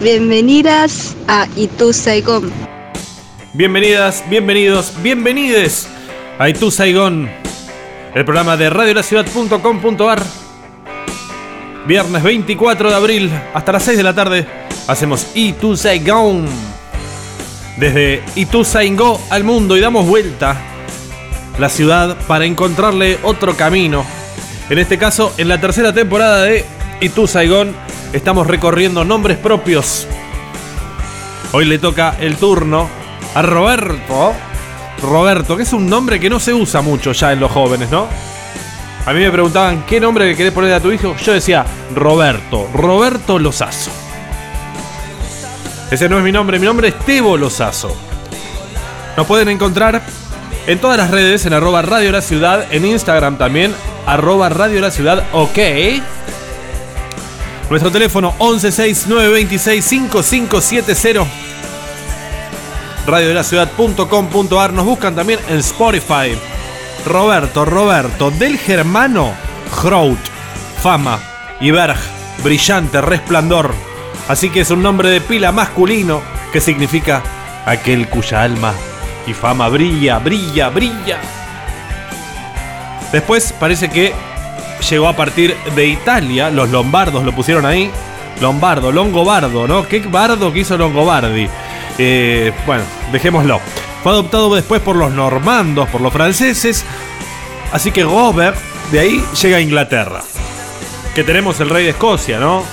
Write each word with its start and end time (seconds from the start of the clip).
Bienvenidas 0.00 1.14
a 1.28 1.46
Itu 1.56 1.92
Saigon. 1.92 2.50
Bienvenidas, 3.52 4.24
bienvenidos, 4.30 4.94
bienvenides 5.02 5.88
a 6.38 6.48
Itu 6.48 6.70
Saigon, 6.70 7.28
el 8.14 8.24
programa 8.24 8.56
de 8.56 8.70
radiolaciudad.com.ar. 8.70 10.22
Viernes 11.86 12.22
24 12.22 12.88
de 12.88 12.94
abril, 12.94 13.30
hasta 13.52 13.72
las 13.72 13.82
6 13.82 13.98
de 13.98 14.02
la 14.02 14.14
tarde, 14.14 14.46
hacemos 14.88 15.26
Itu 15.34 15.76
Saigon. 15.76 16.46
Desde 17.76 18.22
Itu 18.36 18.64
Saigon 18.64 19.18
al 19.28 19.44
mundo 19.44 19.76
y 19.76 19.80
damos 19.80 20.06
vuelta 20.06 20.56
la 21.58 21.68
ciudad 21.68 22.16
para 22.26 22.46
encontrarle 22.46 23.18
otro 23.22 23.54
camino. 23.54 24.06
En 24.70 24.78
este 24.78 24.96
caso, 24.96 25.34
en 25.36 25.48
la 25.48 25.60
tercera 25.60 25.92
temporada 25.92 26.44
de 26.44 26.64
Itu 27.02 27.26
Saigon, 27.26 27.74
estamos 28.12 28.46
recorriendo 28.46 29.04
nombres 29.04 29.38
propios. 29.38 30.06
Hoy 31.52 31.64
le 31.64 31.78
toca 31.78 32.16
el 32.20 32.36
turno 32.36 32.88
a 33.34 33.42
Roberto. 33.42 34.32
Roberto, 35.02 35.56
que 35.56 35.62
es 35.62 35.72
un 35.72 35.88
nombre 35.88 36.20
que 36.20 36.28
no 36.28 36.38
se 36.38 36.52
usa 36.52 36.82
mucho 36.82 37.12
ya 37.12 37.32
en 37.32 37.40
los 37.40 37.50
jóvenes, 37.50 37.90
¿no? 37.90 38.06
A 39.06 39.12
mí 39.12 39.20
me 39.20 39.30
preguntaban 39.30 39.84
qué 39.86 39.98
nombre 39.98 40.26
le 40.26 40.36
querés 40.36 40.52
poner 40.52 40.72
a 40.74 40.80
tu 40.80 40.92
hijo. 40.92 41.16
Yo 41.16 41.32
decía 41.32 41.64
Roberto, 41.94 42.68
Roberto 42.74 43.38
Lozazo. 43.38 43.90
Ese 45.90 46.08
no 46.08 46.18
es 46.18 46.24
mi 46.24 46.30
nombre, 46.30 46.58
mi 46.58 46.66
nombre 46.66 46.88
es 46.88 46.98
Tebo 47.00 47.36
Lozazo. 47.36 47.96
Nos 49.16 49.26
pueden 49.26 49.48
encontrar 49.48 50.02
en 50.66 50.78
todas 50.78 50.98
las 50.98 51.10
redes, 51.10 51.46
en 51.46 51.52
arroba 51.54 51.82
Radio 51.82 52.12
La 52.12 52.20
Ciudad, 52.20 52.66
en 52.70 52.84
Instagram 52.84 53.38
también, 53.38 53.74
arroba 54.06 54.50
Radio 54.50 54.80
La 54.80 54.90
Ciudad, 54.90 55.24
ok. 55.32 55.58
Nuestro 57.70 57.90
teléfono 57.92 58.34
1169265570 58.38 61.26
radiodelaciudad.com.ar 63.06 64.72
Nos 64.72 64.84
buscan 64.84 65.14
también 65.14 65.38
en 65.48 65.58
Spotify. 65.58 66.36
Roberto, 67.06 67.64
Roberto, 67.64 68.32
del 68.32 68.58
germano 68.58 69.32
Hrout, 69.82 70.18
fama, 70.82 71.20
Iberg, 71.60 71.96
brillante, 72.42 73.00
resplandor. 73.00 73.72
Así 74.26 74.50
que 74.50 74.62
es 74.62 74.72
un 74.72 74.82
nombre 74.82 75.08
de 75.08 75.20
pila 75.20 75.52
masculino 75.52 76.22
que 76.52 76.60
significa 76.60 77.22
aquel 77.66 78.08
cuya 78.08 78.42
alma 78.42 78.74
y 79.28 79.32
fama 79.32 79.68
brilla, 79.68 80.18
brilla, 80.18 80.70
brilla. 80.70 81.20
Después 83.12 83.54
parece 83.58 83.90
que 83.90 84.12
llegó 84.80 85.08
a 85.08 85.16
partir 85.16 85.56
de 85.74 85.86
Italia, 85.86 86.50
los 86.50 86.70
lombardos 86.70 87.24
lo 87.24 87.32
pusieron 87.32 87.66
ahí. 87.66 87.90
Lombardo, 88.40 88.90
Longobardo, 88.90 89.68
¿no? 89.68 89.86
¿Qué 89.86 90.00
bardo 90.00 90.52
que 90.52 90.60
hizo 90.60 90.76
Longobardi? 90.78 91.48
Eh, 91.98 92.52
bueno, 92.66 92.84
dejémoslo. 93.12 93.60
Fue 94.02 94.12
adoptado 94.12 94.54
después 94.54 94.80
por 94.80 94.96
los 94.96 95.12
normandos, 95.12 95.88
por 95.90 96.00
los 96.00 96.12
franceses. 96.12 96.84
Así 97.72 97.92
que 97.92 98.02
Robert 98.02 98.56
de 98.90 99.00
ahí 99.00 99.24
llega 99.40 99.58
a 99.58 99.60
Inglaterra. 99.60 100.22
Que 101.14 101.22
tenemos 101.22 101.60
el 101.60 101.68
rey 101.68 101.84
de 101.84 101.90
Escocia, 101.90 102.38
¿no? 102.40 102.64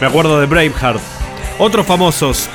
Me 0.00 0.06
acuerdo 0.06 0.40
de 0.40 0.46
Braveheart. 0.46 1.00
Otros 1.58 1.86
famosos 1.86 2.48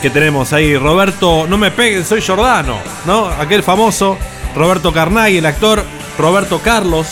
que 0.00 0.08
tenemos 0.08 0.52
ahí. 0.52 0.76
Roberto, 0.76 1.46
no 1.48 1.58
me 1.58 1.70
peguen, 1.70 2.04
soy 2.04 2.22
Jordano, 2.22 2.78
¿no? 3.06 3.26
Aquel 3.26 3.62
famoso. 3.62 4.16
Roberto 4.54 4.92
Carnay, 4.92 5.38
el 5.38 5.46
actor. 5.46 5.84
Roberto 6.18 6.60
Carlos. 6.60 7.06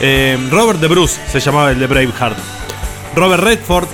Eh, 0.00 0.38
Robert 0.50 0.80
de 0.80 0.88
Bruce 0.88 1.20
se 1.30 1.40
llamaba 1.40 1.70
el 1.70 1.78
de 1.78 1.86
Braveheart. 1.86 2.36
Robert 3.14 3.42
Redford. 3.42 3.88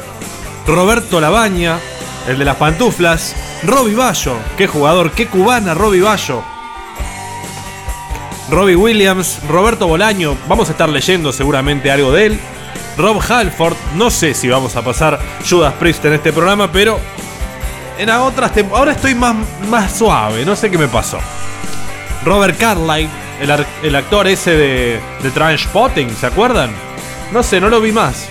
Roberto 0.66 1.19
Labaña, 1.19 1.78
el 2.27 2.38
de 2.38 2.44
las 2.44 2.56
pantuflas. 2.56 3.34
Robbie 3.62 3.94
Bayo, 3.94 4.36
qué 4.56 4.66
jugador, 4.66 5.12
qué 5.12 5.27
cubana 5.27 5.75
Robbie 5.75 6.02
Bayo. 6.02 6.44
Robbie 8.50 8.76
Williams, 8.76 9.41
Roberto 9.48 9.87
Bolaño, 9.88 10.37
vamos 10.47 10.69
a 10.69 10.72
estar 10.72 10.88
leyendo 10.88 11.32
seguramente 11.32 11.91
algo 11.91 12.12
de 12.12 12.26
él. 12.26 12.41
Rob 12.97 13.20
Halford, 13.28 13.76
no 13.94 14.10
sé 14.10 14.34
si 14.34 14.48
vamos 14.48 14.75
a 14.76 14.82
pasar 14.82 15.19
Judas 15.48 15.72
Priest 15.75 16.04
en 16.04 16.14
este 16.14 16.32
programa, 16.32 16.70
pero 16.72 16.98
en 17.98 18.10
otras 18.10 18.53
ahora 18.72 18.93
estoy 18.93 19.14
más, 19.14 19.37
más 19.69 19.97
suave, 19.97 20.44
no 20.44 20.56
sé 20.56 20.70
qué 20.70 20.78
me 20.78 20.88
pasó. 20.88 21.19
Robert 22.25 22.59
Carlyle, 22.59 23.09
el, 23.41 23.66
el 23.82 23.97
actor 23.97 24.26
ese 24.26 24.53
de, 24.53 25.00
de 25.22 25.31
Transpotting, 25.31 26.15
¿se 26.15 26.26
acuerdan? 26.26 26.71
No 27.32 27.43
sé, 27.43 27.60
no 27.60 27.69
lo 27.69 27.81
vi 27.81 27.93
más. 27.93 28.28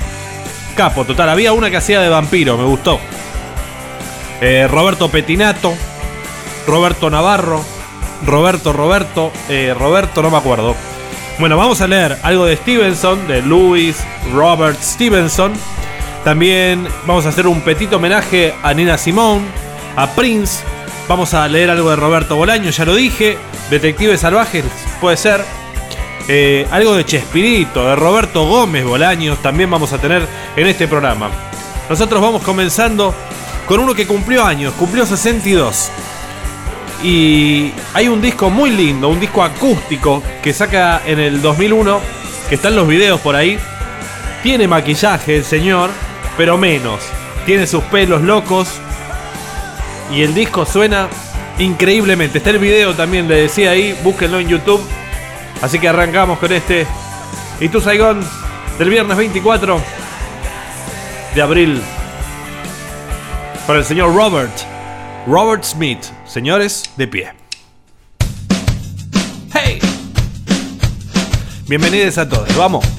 Capo, 0.75 1.05
total, 1.05 1.29
había 1.29 1.53
una 1.53 1.69
que 1.69 1.77
hacía 1.77 2.01
de 2.01 2.09
vampiro, 2.09 2.57
me 2.57 2.63
gustó. 2.65 2.99
Eh, 4.41 4.67
Roberto 4.69 5.09
Petinato, 5.09 5.73
Roberto 6.67 7.09
Navarro, 7.09 7.63
Roberto 8.25 8.73
Roberto, 8.73 9.31
eh, 9.49 9.75
Roberto 9.77 10.21
no 10.21 10.29
me 10.29 10.37
acuerdo. 10.37 10.75
Bueno, 11.39 11.57
vamos 11.57 11.81
a 11.81 11.87
leer 11.87 12.17
algo 12.23 12.45
de 12.45 12.57
Stevenson, 12.57 13.27
de 13.27 13.41
Louis 13.41 13.97
Robert 14.33 14.79
Stevenson. 14.81 15.53
También 16.23 16.87
vamos 17.05 17.25
a 17.25 17.29
hacer 17.29 17.47
un 17.47 17.61
petito 17.61 17.97
homenaje 17.97 18.53
a 18.63 18.73
Nina 18.73 18.97
Simone, 18.97 19.45
a 19.95 20.07
Prince. 20.11 20.63
Vamos 21.07 21.33
a 21.33 21.47
leer 21.47 21.69
algo 21.69 21.89
de 21.91 21.95
Roberto 21.95 22.35
Bolaño, 22.35 22.69
ya 22.69 22.85
lo 22.85 22.95
dije. 22.95 23.37
Detectives 23.69 24.21
Salvajes, 24.21 24.65
puede 24.97 25.17
ser. 25.17 25.43
Eh, 26.29 26.67
algo 26.71 26.93
de 26.93 27.05
Chespirito, 27.05 27.87
de 27.87 27.95
Roberto 27.95 28.45
Gómez 28.45 28.83
Bolaños, 28.83 29.41
también 29.41 29.71
vamos 29.71 29.93
a 29.93 29.97
tener 29.97 30.27
en 30.55 30.67
este 30.67 30.87
programa. 30.87 31.29
Nosotros 31.89 32.21
vamos 32.21 32.43
comenzando 32.43 33.15
con 33.65 33.79
uno 33.79 33.93
que 33.93 34.05
cumplió 34.05 34.43
años, 34.43 34.73
cumplió 34.73 35.05
62. 35.05 35.89
Y 37.03 37.71
hay 37.93 38.07
un 38.07 38.21
disco 38.21 38.49
muy 38.49 38.71
lindo, 38.71 39.07
un 39.07 39.19
disco 39.19 39.43
acústico 39.43 40.21
que 40.41 40.53
saca 40.53 41.01
en 41.05 41.19
el 41.19 41.41
2001, 41.41 41.99
que 42.49 42.55
están 42.55 42.75
los 42.75 42.87
videos 42.87 43.21
por 43.21 43.35
ahí. 43.35 43.57
Tiene 44.43 44.67
maquillaje 44.67 45.37
el 45.37 45.45
señor, 45.45 45.91
pero 46.35 46.57
menos. 46.57 46.99
Tiene 47.45 47.67
sus 47.67 47.83
pelos 47.85 48.21
locos. 48.21 48.69
Y 50.13 50.23
el 50.23 50.33
disco 50.33 50.65
suena 50.65 51.07
increíblemente. 51.59 52.37
Está 52.37 52.51
el 52.51 52.59
video 52.59 52.93
también, 52.93 53.27
le 53.27 53.35
decía 53.35 53.71
ahí, 53.71 53.97
búsquenlo 54.03 54.39
en 54.39 54.47
YouTube. 54.47 54.81
Así 55.61 55.79
que 55.79 55.87
arrancamos 55.87 56.39
con 56.39 56.51
este. 56.51 56.85
Y 57.59 57.69
tu 57.69 57.81
Saigón 57.81 58.19
del 58.77 58.89
viernes 58.89 59.17
24 59.17 59.81
de 61.33 61.41
abril. 61.41 61.81
Para 63.65 63.79
el 63.79 63.85
señor 63.85 64.15
Robert. 64.15 64.53
Robert 65.25 65.63
Smith. 65.63 65.99
Señores, 66.25 66.83
de 66.95 67.07
pie. 67.07 67.33
¡Hey! 69.53 69.79
Bienvenidos 71.67 72.17
a 72.17 72.29
todos. 72.29 72.55
Vamos. 72.55 72.96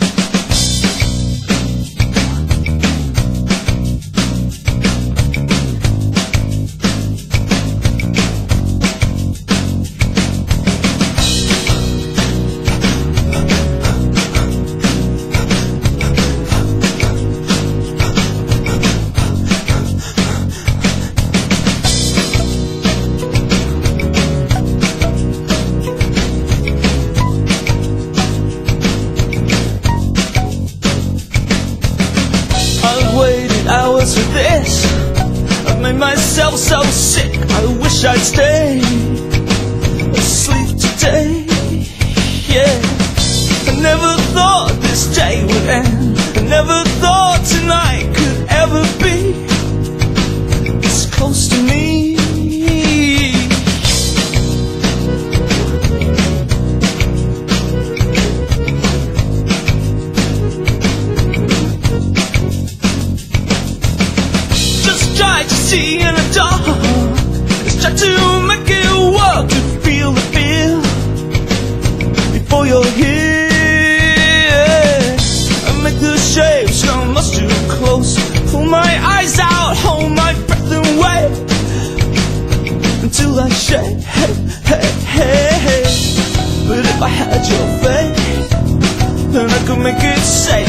say 90.21 90.68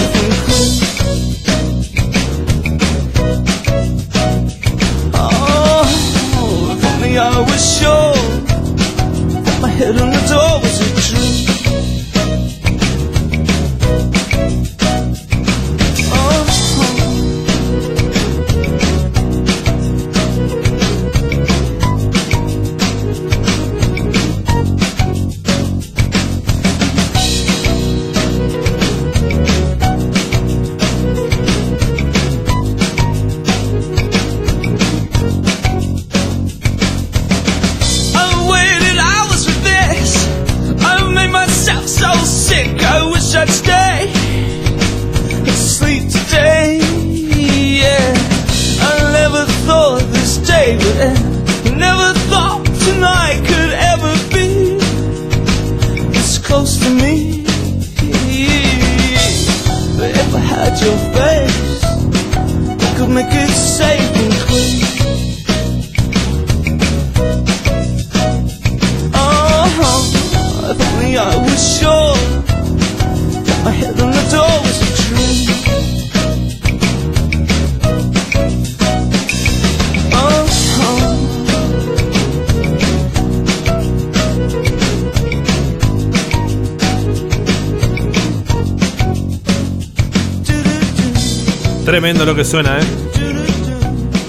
Tremendo 92.00 92.26
lo 92.26 92.34
que 92.34 92.46
suena, 92.46 92.80
¿eh? 92.80 92.84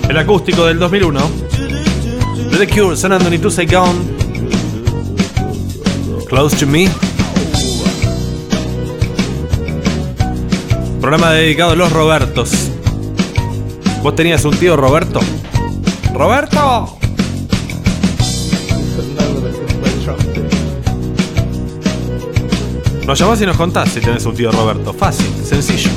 El 0.08 0.18
acústico 0.18 0.66
del 0.66 0.80
2001. 0.80 1.20
De 2.50 2.58
The 2.58 2.66
Cure 2.66 2.96
sonando 2.96 3.30
Need 3.30 3.42
to 3.42 3.48
Say 3.48 3.64
Gone. 3.64 3.96
Close 6.28 6.56
to 6.56 6.66
Me. 6.66 6.88
Programa 11.00 11.30
dedicado 11.30 11.70
a 11.70 11.76
los 11.76 11.92
Robertos. 11.92 12.50
¿Vos 14.02 14.16
tenías 14.16 14.44
un 14.44 14.56
tío 14.56 14.76
Roberto? 14.76 15.20
¡Roberto! 16.12 16.98
Nos 23.06 23.16
llamás 23.16 23.40
y 23.40 23.46
nos 23.46 23.56
contás 23.56 23.90
si 23.90 24.00
tenés 24.00 24.26
un 24.26 24.34
tío 24.34 24.50
Roberto. 24.50 24.92
Fácil, 24.92 25.28
sencillo. 25.44 25.90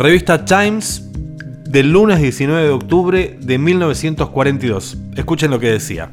Revista 0.00 0.46
Times 0.46 1.10
del 1.68 1.92
lunes 1.92 2.22
19 2.22 2.62
de 2.62 2.70
octubre 2.70 3.36
de 3.38 3.58
1942. 3.58 4.96
Escuchen 5.14 5.50
lo 5.50 5.60
que 5.60 5.72
decía. 5.72 6.12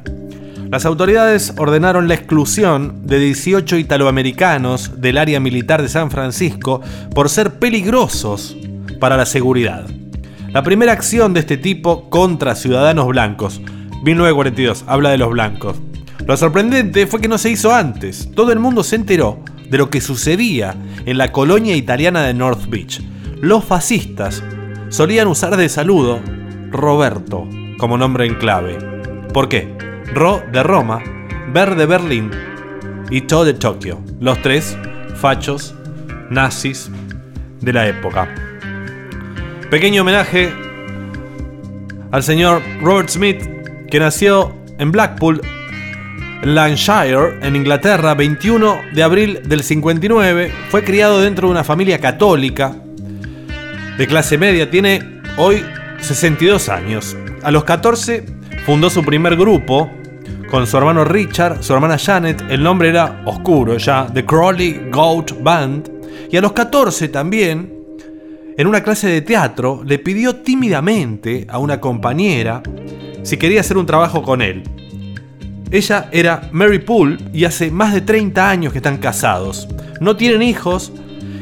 Las 0.70 0.86
autoridades 0.86 1.54
ordenaron 1.58 2.10
la 2.10 2.16
exclusión 2.16 3.08
de 3.08 3.18
18 3.18 3.78
italoamericanos 3.78 5.00
del 5.00 5.18
área 5.18 5.40
militar 5.40 5.82
de 5.82 5.88
San 5.88 6.12
Francisco 6.12 6.82
por 7.16 7.30
ser 7.30 7.60
peligrosos 7.60 8.58
para 9.00 9.16
la 9.16 9.26
seguridad. 9.26 9.88
La 10.50 10.64
primera 10.64 10.92
acción 10.92 11.34
de 11.34 11.40
este 11.40 11.56
tipo 11.56 12.10
contra 12.10 12.56
ciudadanos 12.56 13.08
blancos. 13.08 13.62
1942, 14.04 14.84
habla 14.86 15.12
de 15.12 15.18
los 15.18 15.30
blancos. 15.30 15.78
Lo 16.26 16.36
sorprendente 16.36 17.08
fue 17.08 17.22
que 17.22 17.30
no 17.30 17.38
se 17.38 17.52
hizo 17.52 17.74
antes. 17.74 18.32
Todo 18.36 18.52
el 18.52 18.60
mundo 18.60 18.84
se 18.84 18.98
enteró 18.98 19.40
de 19.70 19.78
lo 19.78 19.90
que 19.90 20.02
sucedía 20.02 20.76
en 21.06 21.18
la 21.18 21.32
colonia 21.32 21.78
italiana 21.78 22.24
de 22.24 22.34
North 22.34 22.68
Beach. 22.68 23.02
Los 23.42 23.66
fascistas 23.66 24.44
solían 24.90 25.28
usar 25.28 25.58
de 25.58 25.70
saludo 25.70 26.20
Roberto 26.72 27.48
como 27.78 27.96
nombre 27.96 28.26
en 28.26 28.34
clave. 28.34 28.80
¿Por 29.32 29.48
qué? 29.48 29.78
Ro 30.12 30.42
de 30.52 30.64
Roma, 30.64 31.04
Ber 31.54 31.76
de 31.76 31.86
Berlín 31.86 32.32
y 33.12 33.22
To 33.22 33.46
de 33.46 33.54
Tokio. 33.54 34.02
Los 34.20 34.42
tres 34.42 34.76
fachos 35.18 35.76
nazis 36.32 36.90
de 37.62 37.74
la 37.74 37.88
época. 37.88 38.28
Pequeño 39.70 40.02
homenaje 40.02 40.52
al 42.10 42.24
señor 42.24 42.64
Robert 42.82 43.10
Smith, 43.10 43.44
que 43.92 44.00
nació 44.00 44.56
en 44.80 44.92
Blackpool, 44.92 45.42
Lancashire, 46.42 47.38
en 47.44 47.56
Inglaterra, 47.56 48.16
21 48.16 48.82
de 48.96 49.04
abril 49.04 49.42
del 49.46 49.62
59. 49.62 50.52
Fue 50.70 50.84
criado 50.84 51.22
dentro 51.22 51.48
de 51.48 51.52
una 51.52 51.64
familia 51.64 52.00
católica 52.00 52.78
de 53.98 54.08
clase 54.08 54.38
media. 54.38 54.70
Tiene 54.70 55.22
hoy 55.38 55.64
62 56.00 56.70
años. 56.70 57.16
A 57.44 57.52
los 57.52 57.64
14 57.64 58.26
fundó 58.66 58.90
su 58.90 59.04
primer 59.04 59.36
grupo 59.36 59.90
con 60.50 60.66
su 60.66 60.78
hermano 60.78 61.04
Richard, 61.04 61.64
su 61.64 61.74
hermana 61.74 61.98
Janet. 61.98 62.44
El 62.50 62.64
nombre 62.64 62.90
era 62.90 63.22
oscuro 63.26 63.78
ya, 63.78 64.08
The 64.14 64.26
Crawley 64.26 64.90
Goat 64.92 65.42
Band. 65.42 65.92
Y 66.32 66.38
a 66.38 66.42
los 66.42 66.54
14 66.54 67.10
también, 67.10 67.74
en 68.58 68.68
una 68.68 68.84
clase 68.84 69.08
de 69.08 69.22
teatro, 69.22 69.84
le 69.86 70.00
pidió 70.00 70.38
tímidamente 70.38 71.46
a 71.50 71.58
una 71.58 71.80
compañera 71.80 72.62
si 73.24 73.38
quería 73.38 73.62
hacer 73.62 73.78
un 73.78 73.86
trabajo 73.86 74.22
con 74.22 74.42
él. 74.42 74.64
Ella 75.70 76.08
era 76.14 76.50
Mary 76.54 76.80
Poole 76.80 77.18
y 77.34 77.44
hace 77.44 77.72
más 77.72 77.94
de 77.94 78.02
30 78.02 78.50
años 78.50 78.72
que 78.72 78.80
están 78.80 78.98
casados. 78.98 79.68
No 80.00 80.16
tienen 80.16 80.42
hijos 80.42 80.94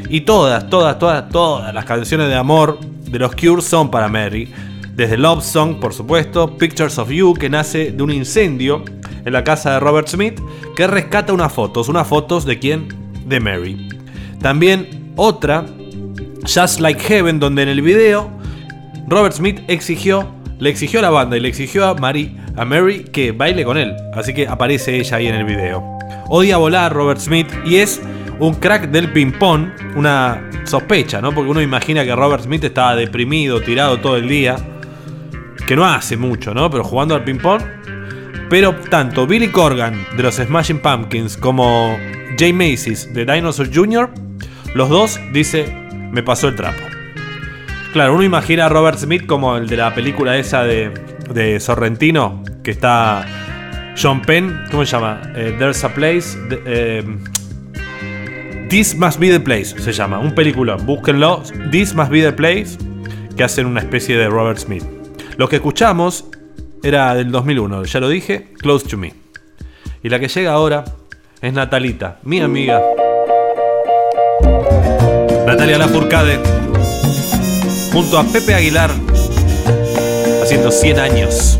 y 0.10 0.22
todas, 0.22 0.70
todas, 0.70 1.00
todas, 1.00 1.30
todas 1.30 1.74
las 1.74 1.86
canciones 1.86 2.28
de 2.28 2.36
amor 2.36 2.80
de 2.80 3.20
los 3.20 3.36
Cure 3.36 3.62
son 3.62 3.90
para 3.90 4.08
Mary. 4.08 4.52
Desde 4.96 5.18
Love 5.18 5.44
Song, 5.44 5.80
por 5.80 5.94
supuesto, 5.94 6.58
Pictures 6.58 6.98
of 6.98 7.10
You, 7.10 7.34
que 7.34 7.50
nace 7.50 7.92
de 7.92 8.02
un 8.02 8.12
incendio 8.12 8.84
en 9.26 9.34
la 9.34 9.44
casa 9.44 9.74
de 9.74 9.80
Robert 9.80 10.08
Smith, 10.08 10.40
que 10.76 10.88
rescata 10.88 11.34
unas 11.34 11.52
fotos. 11.52 11.90
¿Unas 11.90 12.08
fotos 12.08 12.46
de 12.46 12.60
quién? 12.60 12.88
De 13.26 13.40
Mary. 13.40 13.90
También 14.42 15.12
otra, 15.16 15.66
Just 16.42 16.80
Like 16.80 17.02
Heaven, 17.02 17.40
donde 17.40 17.64
en 17.64 17.70
el 17.70 17.82
video 17.82 18.30
Robert 19.08 19.36
Smith 19.36 19.62
exigió, 19.68 20.28
le 20.60 20.70
exigió 20.70 21.00
a 21.00 21.02
la 21.02 21.10
banda 21.10 21.38
y 21.38 21.40
le 21.40 21.48
exigió 21.48 21.86
a 21.86 21.96
Mary, 21.96 22.38
a 22.56 22.66
Mary 22.66 23.04
que 23.04 23.32
baile 23.32 23.66
con 23.66 23.78
él. 23.78 23.94
Así 24.14 24.34
que 24.34 24.48
aparece 24.48 24.98
ella 24.98 25.18
ahí 25.18 25.28
en 25.28 25.36
el 25.36 25.46
video. 25.46 25.84
Odia 26.30 26.58
volar 26.58 26.94
Robert 26.94 27.20
Smith 27.20 27.48
y 27.66 27.78
es 27.78 28.02
un 28.40 28.56
crack 28.56 28.90
del 28.90 29.12
ping-pong, 29.12 29.70
una 29.96 30.50
sospecha, 30.66 31.22
¿no? 31.22 31.34
Porque 31.34 31.50
uno 31.50 31.62
imagina 31.62 32.04
que 32.04 32.16
Robert 32.16 32.44
Smith 32.44 32.64
estaba 32.64 32.96
deprimido, 32.96 33.62
tirado 33.62 34.00
todo 34.00 34.18
el 34.18 34.28
día, 34.28 34.56
que 35.68 35.76
no 35.76 35.86
hace 35.86 36.18
mucho, 36.18 36.54
¿no? 36.54 36.70
Pero 36.70 36.84
jugando 36.84 37.16
al 37.16 37.24
ping-pong. 37.24 37.62
Pero 38.50 38.76
tanto 38.76 39.26
Billy 39.26 39.48
Corgan 39.48 40.06
de 40.16 40.24
los 40.24 40.36
Smashing 40.36 40.80
Pumpkins 40.80 41.38
como 41.38 41.98
Jay 42.38 42.54
Macy's 42.54 43.12
de 43.14 43.26
Dinosaur 43.26 43.70
Jr., 43.74 44.10
los 44.76 44.90
dos, 44.90 45.20
dice, 45.32 45.66
me 46.12 46.22
pasó 46.22 46.50
el 46.50 46.56
trapo. 46.56 46.82
Claro, 47.94 48.14
uno 48.14 48.24
imagina 48.24 48.66
a 48.66 48.70
Robert 48.70 48.98
Smith 48.98 49.26
como 49.26 49.56
el 49.56 49.68
de 49.68 49.78
la 49.78 49.96
película 49.96 50.38
esa 50.38 50.64
de, 50.64 50.92
de 51.34 51.60
Sorrentino, 51.62 52.44
que 52.62 52.72
está 52.72 53.26
John 54.00 54.22
Penn, 54.22 54.66
¿cómo 54.70 54.86
se 54.86 54.92
llama? 54.92 55.22
Eh, 55.34 55.56
There's 55.58 55.84
a 55.84 55.94
Place. 55.94 56.38
eh, 56.66 57.04
This 58.70 58.96
Must 58.96 59.20
Be 59.20 59.30
the 59.30 59.40
Place 59.40 59.80
se 59.80 59.94
llama, 59.94 60.20
un 60.20 60.34
peliculón, 60.34 60.86
búsquenlo. 60.86 61.44
This 61.72 61.94
Must 61.94 62.12
Be 62.12 62.22
the 62.22 62.34
Place, 62.34 62.78
que 63.38 63.44
hacen 63.44 63.68
una 63.68 63.80
especie 63.80 64.18
de 64.18 64.28
Robert 64.28 64.58
Smith. 64.58 64.84
Lo 65.38 65.48
que 65.48 65.58
escuchamos 65.58 66.26
era 66.82 67.14
del 67.16 67.32
2001, 67.32 67.84
ya 67.86 68.00
lo 68.00 68.10
dije, 68.10 68.54
Close 68.58 68.88
to 68.88 68.98
Me. 68.98 69.14
Y 70.04 70.10
la 70.10 70.20
que 70.20 70.28
llega 70.28 70.52
ahora 70.52 70.84
es 71.42 71.54
Natalita, 71.54 72.20
mi 72.24 72.40
amiga. 72.42 72.82
Natalia 75.46 75.78
Lafourcade 75.78 76.40
junto 77.94 78.18
a 78.18 78.24
Pepe 78.24 78.56
Aguilar 78.56 78.92
haciendo 80.44 80.72
100 80.72 81.00
años. 81.00 81.60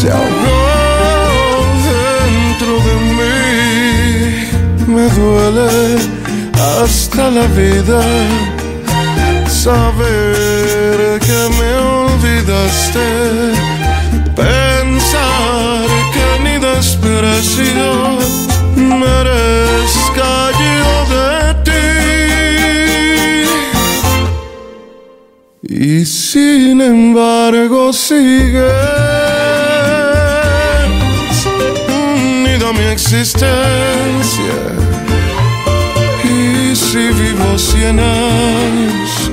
se 0.00 0.08
ahogó 0.08 0.60
dentro 1.90 2.72
de 2.86 2.94
mí. 3.18 3.34
Me 4.94 5.04
duele 5.18 5.72
hasta 6.70 7.22
la 7.30 7.46
vida 7.60 8.02
saber 9.48 11.18
que 11.26 11.40
me 11.58 11.70
olvidaste, 11.96 13.08
pensar 14.36 15.86
que 16.14 16.26
ni 16.44 16.54
desprecio 16.70 17.90
merezca 19.02 20.32
yo 20.62 20.92
de 21.14 21.28
ti. 21.66 21.88
Y 25.62 26.04
sin 26.04 26.76
embargo 26.80 27.92
sigues 27.92 29.27
existencia. 33.10 34.54
Y 36.24 36.76
si 36.76 37.08
vivo 37.08 37.58
cien 37.58 37.98
años, 37.98 39.30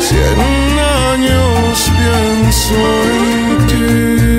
cien 0.00 0.40
años 1.12 1.90
pienso 1.96 2.74
en 3.12 3.66
ti. 3.68 4.33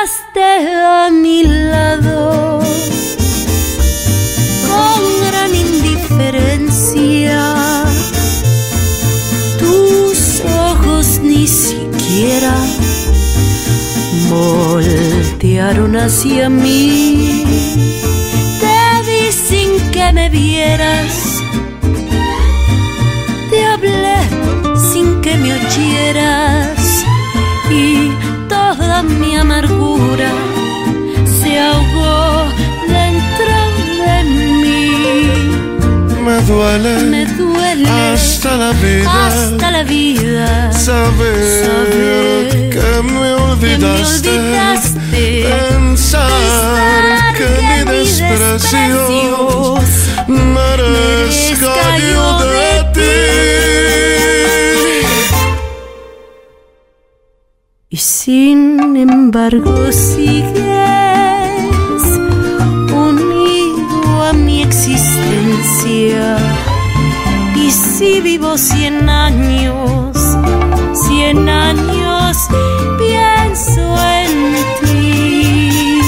A 0.00 1.10
mi 1.10 1.42
lado 1.42 2.60
con 4.68 5.00
gran 5.26 5.52
indiferencia. 5.52 7.84
Tus 9.58 10.40
ojos 10.44 11.18
ni 11.20 11.48
siquiera 11.48 12.54
voltearon 14.30 15.96
hacia 15.96 16.48
mí. 16.48 17.44
Te 18.60 19.02
vi 19.04 19.32
sin 19.32 19.80
que 19.90 20.12
me 20.12 20.28
vieras. 20.28 21.27
Duele, 36.48 37.02
Me 37.04 37.26
duele 37.26 37.88
hasta 37.88 38.56
la 38.56 38.72
vida. 38.72 39.26
hasta 39.26 39.70
la 39.70 39.82
vida. 39.84 40.72
Saber, 40.72 41.64
saber 41.64 42.70
que 42.70 43.02
me 43.02 43.28
que 43.58 43.78
me 43.78 43.86
olvidaste, 43.86 45.44
pensar 45.44 46.30
que, 47.36 47.44
que 47.44 47.50
mi 47.68 47.80
desprecio 47.92 49.74
merezca 50.28 51.98
yo 52.12 52.26
de 52.38 52.68
ti. 52.94 53.16
Y 57.90 57.96
sin 57.96 58.96
embargo 58.96 59.92
sigues 59.92 61.37
Y 66.00 67.70
si 67.72 68.20
vivo 68.20 68.56
cien 68.56 69.08
años, 69.08 70.16
cien 70.92 71.48
años 71.48 72.36
pienso 72.96 73.80
en 74.04 74.54
ti. 74.80 76.00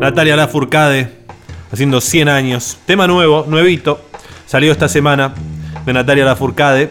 Natalia 0.00 0.36
Lafourcade 0.36 1.21
haciendo 1.72 2.00
100 2.00 2.28
años. 2.28 2.78
Tema 2.86 3.06
nuevo, 3.06 3.46
nuevito. 3.48 4.00
Salió 4.46 4.70
esta 4.70 4.88
semana 4.88 5.34
de 5.86 5.92
Natalia 5.92 6.24
Lafourcade. 6.24 6.90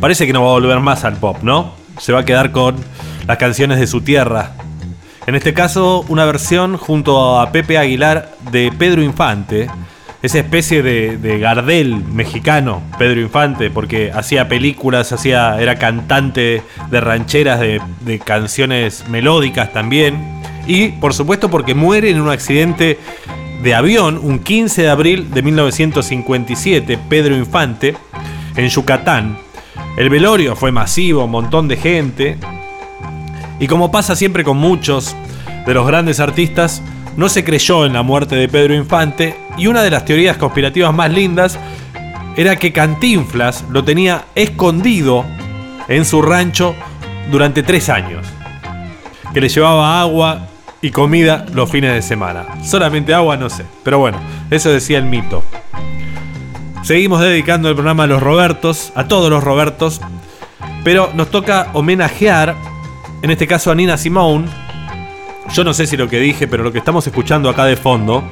Parece 0.00 0.26
que 0.26 0.32
no 0.32 0.42
va 0.42 0.48
a 0.48 0.52
volver 0.52 0.80
más 0.80 1.04
al 1.04 1.16
pop, 1.16 1.38
¿no? 1.42 1.74
Se 1.98 2.12
va 2.12 2.20
a 2.20 2.24
quedar 2.24 2.50
con 2.50 2.76
las 3.26 3.36
canciones 3.36 3.78
de 3.78 3.86
su 3.86 4.00
tierra. 4.00 4.52
En 5.26 5.34
este 5.34 5.52
caso, 5.52 6.06
una 6.08 6.24
versión 6.24 6.78
junto 6.78 7.38
a 7.38 7.52
Pepe 7.52 7.76
Aguilar 7.76 8.32
de 8.50 8.72
Pedro 8.76 9.02
Infante. 9.02 9.68
Esa 10.22 10.38
especie 10.38 10.82
de, 10.82 11.16
de 11.16 11.38
Gardel 11.38 11.94
mexicano, 11.94 12.82
Pedro 12.98 13.20
Infante, 13.20 13.70
porque 13.70 14.10
hacía 14.10 14.48
películas, 14.48 15.12
hacía, 15.12 15.60
era 15.60 15.76
cantante 15.76 16.62
de 16.90 17.00
rancheras, 17.00 17.60
de 17.60 18.18
canciones 18.24 19.04
melódicas 19.08 19.72
también. 19.72 20.40
Y 20.66 20.88
por 20.88 21.14
supuesto 21.14 21.50
porque 21.50 21.74
muere 21.74 22.10
en 22.10 22.20
un 22.20 22.30
accidente 22.30 22.98
de 23.62 23.74
avión 23.74 24.20
un 24.22 24.38
15 24.38 24.82
de 24.82 24.88
abril 24.88 25.30
de 25.30 25.42
1957, 25.42 26.98
Pedro 27.08 27.36
Infante, 27.36 27.96
en 28.56 28.68
Yucatán. 28.68 29.38
El 29.96 30.10
velorio 30.10 30.54
fue 30.54 30.70
masivo, 30.70 31.24
un 31.24 31.30
montón 31.30 31.66
de 31.68 31.76
gente. 31.76 32.38
Y 33.58 33.66
como 33.66 33.90
pasa 33.90 34.14
siempre 34.14 34.44
con 34.44 34.56
muchos 34.56 35.16
de 35.66 35.74
los 35.74 35.86
grandes 35.86 36.20
artistas, 36.20 36.82
no 37.16 37.28
se 37.28 37.44
creyó 37.44 37.84
en 37.84 37.94
la 37.94 38.02
muerte 38.02 38.36
de 38.36 38.48
Pedro 38.48 38.74
Infante 38.74 39.36
y 39.56 39.66
una 39.66 39.82
de 39.82 39.90
las 39.90 40.04
teorías 40.04 40.36
conspirativas 40.36 40.94
más 40.94 41.12
lindas 41.12 41.58
era 42.36 42.54
que 42.54 42.72
Cantinflas 42.72 43.64
lo 43.70 43.82
tenía 43.82 44.26
escondido 44.36 45.24
en 45.88 46.04
su 46.04 46.22
rancho 46.22 46.76
durante 47.32 47.64
tres 47.64 47.88
años. 47.88 48.24
Que 49.34 49.40
le 49.40 49.48
llevaba 49.48 50.00
agua 50.00 50.46
y 50.80 50.90
comida 50.90 51.44
los 51.52 51.70
fines 51.70 51.92
de 51.92 52.02
semana. 52.02 52.62
Solamente 52.64 53.14
agua 53.14 53.36
no 53.36 53.50
sé, 53.50 53.64
pero 53.82 53.98
bueno, 53.98 54.18
eso 54.50 54.70
decía 54.70 54.98
el 54.98 55.04
mito. 55.04 55.42
Seguimos 56.82 57.20
dedicando 57.20 57.68
el 57.68 57.74
programa 57.74 58.04
a 58.04 58.06
los 58.06 58.22
Robertos, 58.22 58.92
a 58.94 59.08
todos 59.08 59.30
los 59.30 59.42
Robertos, 59.42 60.00
pero 60.84 61.10
nos 61.14 61.30
toca 61.30 61.68
homenajear, 61.72 62.54
en 63.22 63.30
este 63.30 63.46
caso 63.46 63.70
a 63.70 63.74
Nina 63.74 63.96
Simone. 63.96 64.48
Yo 65.52 65.64
no 65.64 65.74
sé 65.74 65.86
si 65.86 65.96
lo 65.96 66.08
que 66.08 66.20
dije, 66.20 66.46
pero 66.46 66.62
lo 66.62 66.72
que 66.72 66.78
estamos 66.78 67.06
escuchando 67.06 67.48
acá 67.48 67.64
de 67.64 67.76
fondo, 67.76 68.22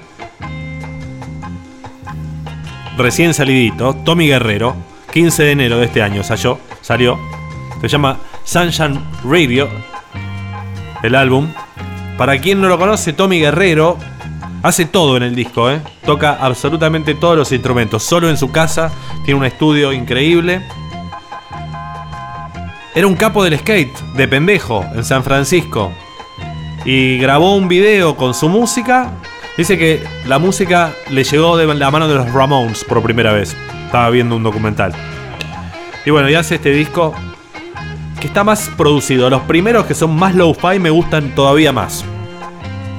recién 2.96 3.34
salidito, 3.34 3.94
Tommy 3.94 4.28
Guerrero, 4.28 4.76
15 5.12 5.42
de 5.42 5.50
enero 5.52 5.78
de 5.78 5.86
este 5.86 6.02
año 6.02 6.22
salió, 6.22 6.58
salió 6.82 7.18
se 7.80 7.88
llama 7.88 8.18
Sunshine 8.44 9.00
Radio, 9.24 9.68
el 11.02 11.14
álbum. 11.14 11.48
Para 12.18 12.38
quien 12.38 12.61
no 12.61 12.68
lo 12.68 12.78
conoce, 12.78 13.12
Tommy 13.12 13.40
Guerrero 13.40 13.99
hace 14.62 14.87
todo 14.87 15.16
en 15.16 15.23
el 15.23 15.35
disco, 15.35 15.70
¿eh? 15.70 15.80
toca 16.04 16.38
absolutamente 16.40 17.14
todos 17.14 17.37
los 17.37 17.52
instrumentos, 17.52 18.02
solo 18.02 18.30
en 18.30 18.37
su 18.37 18.50
casa, 18.50 18.90
tiene 19.25 19.38
un 19.38 19.46
estudio 19.46 19.92
increíble. 19.92 20.62
Era 22.94 23.06
un 23.06 23.14
capo 23.14 23.44
del 23.44 23.58
skate, 23.58 23.96
de 24.14 24.26
pendejo, 24.26 24.82
en 24.94 25.04
San 25.04 25.23
Francisco. 25.23 25.92
Y 26.87 27.18
grabó 27.18 27.54
un 27.54 27.68
video 27.68 28.16
con 28.16 28.32
su 28.32 28.49
música. 28.49 29.12
Dice 29.58 29.76
que 29.76 30.02
la 30.26 30.38
música 30.38 30.94
le 31.11 31.23
llegó 31.23 31.58
de 31.58 31.66
la 31.75 31.90
mano 31.90 32.08
de 32.08 32.14
los 32.14 32.32
Ramones 32.32 32.85
por 32.85 33.02
primera 33.02 33.32
vez. 33.32 33.54
Estaba 33.85 34.08
viendo 34.08 34.37
un 34.37 34.42
documental. 34.42 34.94
Y 36.06 36.11
bueno, 36.11 36.30
y 36.30 36.35
hace 36.35 36.54
este 36.54 36.70
disco 36.70 37.14
que 38.20 38.26
está 38.26 38.44
más 38.44 38.70
producido. 38.76 39.28
Los 39.30 39.42
primeros 39.42 39.87
que 39.87 39.94
son 39.94 40.14
más 40.16 40.35
low-fi 40.35 40.78
me 40.78 40.90
gustan 40.90 41.35
todavía 41.35 41.73
más. 41.73 42.04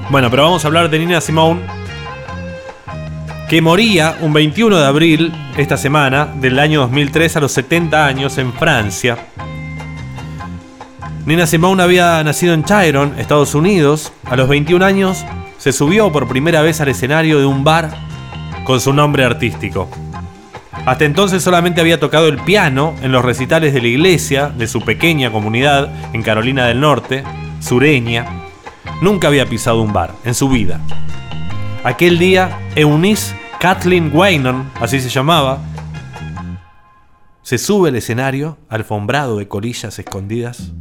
Bueno, 0.10 0.30
pero 0.30 0.44
vamos 0.44 0.64
a 0.64 0.68
hablar 0.68 0.90
de 0.90 1.00
Nina 1.00 1.20
Simone, 1.22 1.62
que 3.50 3.62
moría 3.62 4.18
un 4.22 4.34
21 4.34 4.78
de 4.78 4.86
abril 4.86 5.34
esta 5.58 5.78
semana 5.78 6.26
del 6.26 6.60
año 6.60 6.82
2003 6.82 7.38
a 7.38 7.40
los 7.42 7.52
70 7.52 8.06
años 8.06 8.38
en 8.38 8.54
Francia. 8.54 9.18
Nina 11.26 11.46
Simone 11.46 11.84
había 11.84 12.24
nacido 12.24 12.54
en 12.54 12.64
Chiron, 12.64 13.16
Estados 13.18 13.54
Unidos. 13.54 14.14
A 14.26 14.38
los 14.38 14.48
21 14.48 14.86
años 14.86 15.26
se 15.58 15.74
subió 15.74 16.10
por 16.12 16.28
primera 16.28 16.62
vez 16.62 16.80
al 16.80 16.88
escenario 16.88 17.40
de 17.40 17.46
un 17.46 17.66
bar 17.66 17.90
con 18.64 18.80
su 18.80 18.94
nombre 18.94 19.26
artístico. 19.26 19.90
Hasta 20.88 21.04
entonces 21.04 21.44
solamente 21.44 21.82
había 21.82 22.00
tocado 22.00 22.30
el 22.30 22.38
piano 22.38 22.96
en 23.02 23.12
los 23.12 23.26
recitales 23.26 23.74
de 23.74 23.82
la 23.82 23.90
iglesia 23.90 24.48
de 24.48 24.68
su 24.68 24.80
pequeña 24.80 25.34
comunidad 25.34 25.92
en 26.14 26.24
Carolina 26.24 26.66
del 26.66 26.80
Norte, 26.80 27.26
sureña. 27.60 28.26
Nunca 29.02 29.28
había 29.28 29.46
pisado 29.46 29.82
un 29.82 29.92
bar 29.92 30.14
en 30.24 30.34
su 30.34 30.48
vida. 30.48 30.80
Aquel 31.84 32.18
día, 32.18 32.58
Eunice 32.74 33.36
Kathleen 33.60 34.12
Waynon, 34.14 34.72
así 34.80 35.02
se 35.02 35.10
llamaba, 35.10 35.60
se 37.42 37.58
sube 37.58 37.90
al 37.90 37.98
escenario, 37.98 38.58
alfombrado 38.70 39.40
de 39.40 39.48
colillas 39.50 40.00
escondidas, 40.00 40.72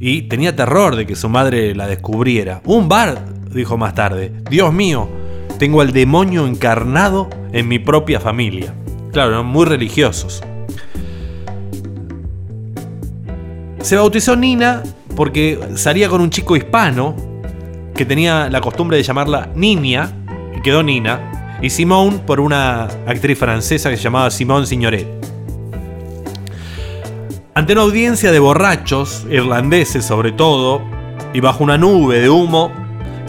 y 0.00 0.22
tenía 0.22 0.56
terror 0.56 0.96
de 0.96 1.04
que 1.04 1.14
su 1.14 1.28
madre 1.28 1.74
la 1.74 1.88
descubriera. 1.88 2.62
Un 2.64 2.88
bar, 2.88 3.22
dijo 3.50 3.76
más 3.76 3.94
tarde. 3.94 4.32
Dios 4.48 4.72
mío, 4.72 5.25
tengo 5.58 5.80
al 5.80 5.92
demonio 5.92 6.46
encarnado 6.46 7.28
en 7.52 7.68
mi 7.68 7.78
propia 7.78 8.20
familia. 8.20 8.74
Claro, 9.12 9.30
eran 9.30 9.46
muy 9.46 9.64
religiosos. 9.64 10.42
Se 13.80 13.96
bautizó 13.96 14.36
Nina 14.36 14.82
porque 15.14 15.58
salía 15.76 16.08
con 16.08 16.20
un 16.20 16.30
chico 16.30 16.56
hispano 16.56 17.14
que 17.94 18.04
tenía 18.04 18.50
la 18.50 18.60
costumbre 18.60 18.96
de 18.96 19.02
llamarla 19.02 19.48
Niña 19.54 20.12
y 20.56 20.60
quedó 20.60 20.82
Nina. 20.82 21.58
Y 21.62 21.70
Simone 21.70 22.18
por 22.26 22.40
una 22.40 22.84
actriz 23.06 23.38
francesa 23.38 23.88
que 23.88 23.96
se 23.96 24.02
llamaba 24.02 24.30
Simone 24.30 24.66
Signoret. 24.66 25.06
Ante 27.54 27.72
una 27.72 27.82
audiencia 27.82 28.30
de 28.30 28.38
borrachos, 28.38 29.26
irlandeses 29.30 30.04
sobre 30.04 30.32
todo, 30.32 30.82
y 31.32 31.40
bajo 31.40 31.64
una 31.64 31.78
nube 31.78 32.20
de 32.20 32.28
humo 32.28 32.70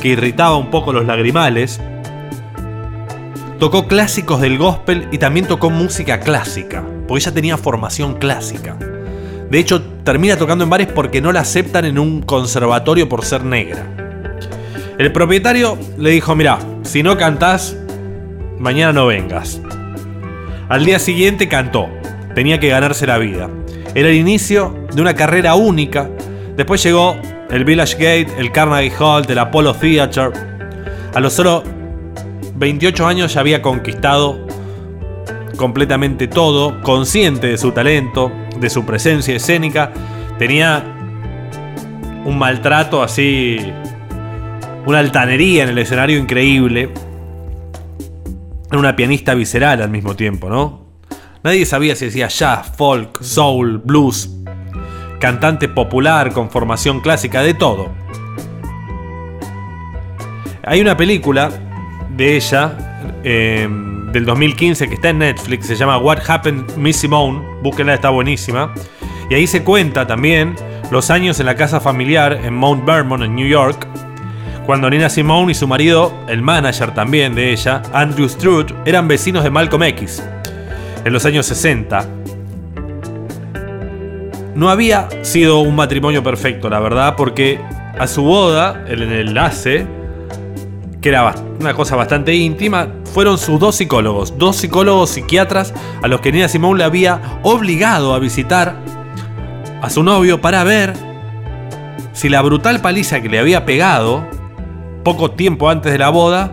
que 0.01 0.09
irritaba 0.09 0.57
un 0.57 0.69
poco 0.69 0.91
los 0.91 1.05
lagrimales, 1.05 1.79
tocó 3.59 3.87
clásicos 3.87 4.39
del 4.41 4.57
gospel 4.57 5.07
y 5.11 5.17
también 5.17 5.47
tocó 5.47 5.69
música 5.69 6.19
clásica, 6.19 6.83
porque 7.07 7.23
ella 7.23 7.33
tenía 7.33 7.57
formación 7.57 8.15
clásica. 8.15 8.77
De 9.49 9.59
hecho, 9.59 9.81
termina 10.03 10.37
tocando 10.37 10.63
en 10.63 10.69
bares 10.69 10.87
porque 10.87 11.21
no 11.21 11.31
la 11.31 11.41
aceptan 11.41 11.85
en 11.85 11.97
un 11.97 12.21
conservatorio 12.21 13.07
por 13.07 13.23
ser 13.23 13.43
negra. 13.43 13.85
El 14.97 15.11
propietario 15.11 15.77
le 15.97 16.09
dijo, 16.09 16.35
mira, 16.35 16.59
si 16.83 17.03
no 17.03 17.17
cantás, 17.17 17.77
mañana 18.59 18.93
no 18.93 19.07
vengas. 19.07 19.61
Al 20.69 20.85
día 20.85 20.99
siguiente 20.99 21.47
cantó, 21.47 21.87
tenía 22.35 22.59
que 22.59 22.67
ganarse 22.67 23.07
la 23.07 23.17
vida. 23.17 23.49
Era 23.95 24.09
el 24.09 24.15
inicio 24.15 24.75
de 24.93 25.01
una 25.01 25.13
carrera 25.13 25.55
única. 25.55 26.09
Después 26.55 26.83
llegó 26.83 27.15
el 27.49 27.63
Village 27.63 27.93
Gate, 27.93 28.27
el 28.37 28.51
Carnegie 28.51 28.91
Hall, 28.99 29.25
el 29.29 29.39
Apollo 29.39 29.73
Theater. 29.73 30.31
A 31.13 31.19
los 31.19 31.33
solo 31.33 31.63
28 32.57 33.05
años 33.05 33.33
ya 33.35 33.39
había 33.41 33.61
conquistado 33.61 34.47
completamente 35.57 36.27
todo, 36.27 36.81
consciente 36.81 37.47
de 37.47 37.57
su 37.57 37.71
talento, 37.71 38.31
de 38.59 38.69
su 38.69 38.83
presencia 38.83 39.35
escénica. 39.35 39.91
Tenía 40.39 40.83
un 42.25 42.37
maltrato 42.37 43.03
así, 43.03 43.57
una 44.85 44.99
altanería 44.99 45.63
en 45.63 45.69
el 45.69 45.77
escenario 45.77 46.17
increíble. 46.17 46.89
Era 48.69 48.79
una 48.79 48.95
pianista 48.95 49.35
visceral 49.35 49.81
al 49.81 49.89
mismo 49.89 50.15
tiempo, 50.15 50.49
¿no? 50.49 50.87
Nadie 51.43 51.65
sabía 51.65 51.95
si 51.95 52.05
decía 52.05 52.27
jazz, 52.27 52.71
folk, 52.75 53.21
soul, 53.21 53.77
blues, 53.77 54.35
cantante 55.19 55.69
popular 55.69 56.33
con 56.33 56.49
formación 56.49 57.01
clásica, 57.01 57.43
de 57.43 57.53
todo. 57.53 57.89
Hay 60.63 60.81
una 60.81 60.97
película 60.97 61.66
de 62.17 62.35
ella 62.35 62.75
eh, 63.23 63.67
del 64.11 64.25
2015 64.25 64.87
que 64.87 64.95
está 64.95 65.09
en 65.09 65.19
Netflix, 65.19 65.67
se 65.67 65.75
llama 65.75 65.97
What 65.99 66.19
Happened 66.27 66.75
Miss 66.75 66.97
Simone, 66.97 67.41
búsquenla, 67.61 67.93
está 67.93 68.09
buenísima. 68.09 68.73
Y 69.29 69.35
ahí 69.35 69.45
se 69.45 69.63
cuenta 69.63 70.07
también 70.07 70.55
los 70.89 71.11
años 71.11 71.39
en 71.39 71.45
la 71.45 71.55
casa 71.55 71.79
familiar 71.79 72.39
en 72.43 72.55
Mount 72.55 72.85
Vermont, 72.85 73.23
en 73.23 73.35
New 73.35 73.47
York, 73.47 73.87
cuando 74.65 74.89
Nina 74.89 75.09
Simone 75.09 75.51
y 75.51 75.55
su 75.55 75.67
marido, 75.67 76.13
el 76.27 76.41
manager 76.41 76.93
también 76.93 77.35
de 77.35 77.53
ella, 77.53 77.81
Andrew 77.93 78.27
Strutt, 78.27 78.73
eran 78.85 79.07
vecinos 79.07 79.43
de 79.43 79.49
Malcolm 79.49 79.83
X 79.83 80.23
en 81.05 81.13
los 81.13 81.25
años 81.25 81.45
60. 81.45 82.05
No 84.55 84.69
había 84.69 85.07
sido 85.21 85.59
un 85.59 85.75
matrimonio 85.75 86.23
perfecto, 86.23 86.69
la 86.69 86.79
verdad, 86.79 87.15
porque 87.15 87.61
a 87.97 88.07
su 88.07 88.23
boda, 88.23 88.83
el 88.87 89.03
enlace, 89.03 89.87
que 91.07 91.11
era 91.11 91.33
una 91.61 91.73
cosa 91.73 91.95
bastante 91.95 92.35
íntima, 92.35 92.89
fueron 93.13 93.37
sus 93.37 93.57
dos 93.61 93.77
psicólogos, 93.77 94.37
dos 94.37 94.57
psicólogos 94.57 95.11
psiquiatras 95.11 95.73
a 96.03 96.07
los 96.09 96.19
que 96.19 96.33
Nina 96.33 96.49
Simone 96.49 96.79
le 96.79 96.83
había 96.83 97.39
obligado 97.43 98.13
a 98.13 98.19
visitar 98.19 98.75
a 99.81 99.89
su 99.89 100.03
novio 100.03 100.41
para 100.41 100.65
ver 100.65 100.93
si 102.11 102.27
la 102.27 102.41
brutal 102.41 102.81
paliza 102.81 103.21
que 103.21 103.29
le 103.29 103.39
había 103.39 103.63
pegado 103.63 104.27
poco 105.05 105.31
tiempo 105.31 105.69
antes 105.69 105.93
de 105.93 105.97
la 105.97 106.09
boda 106.09 106.51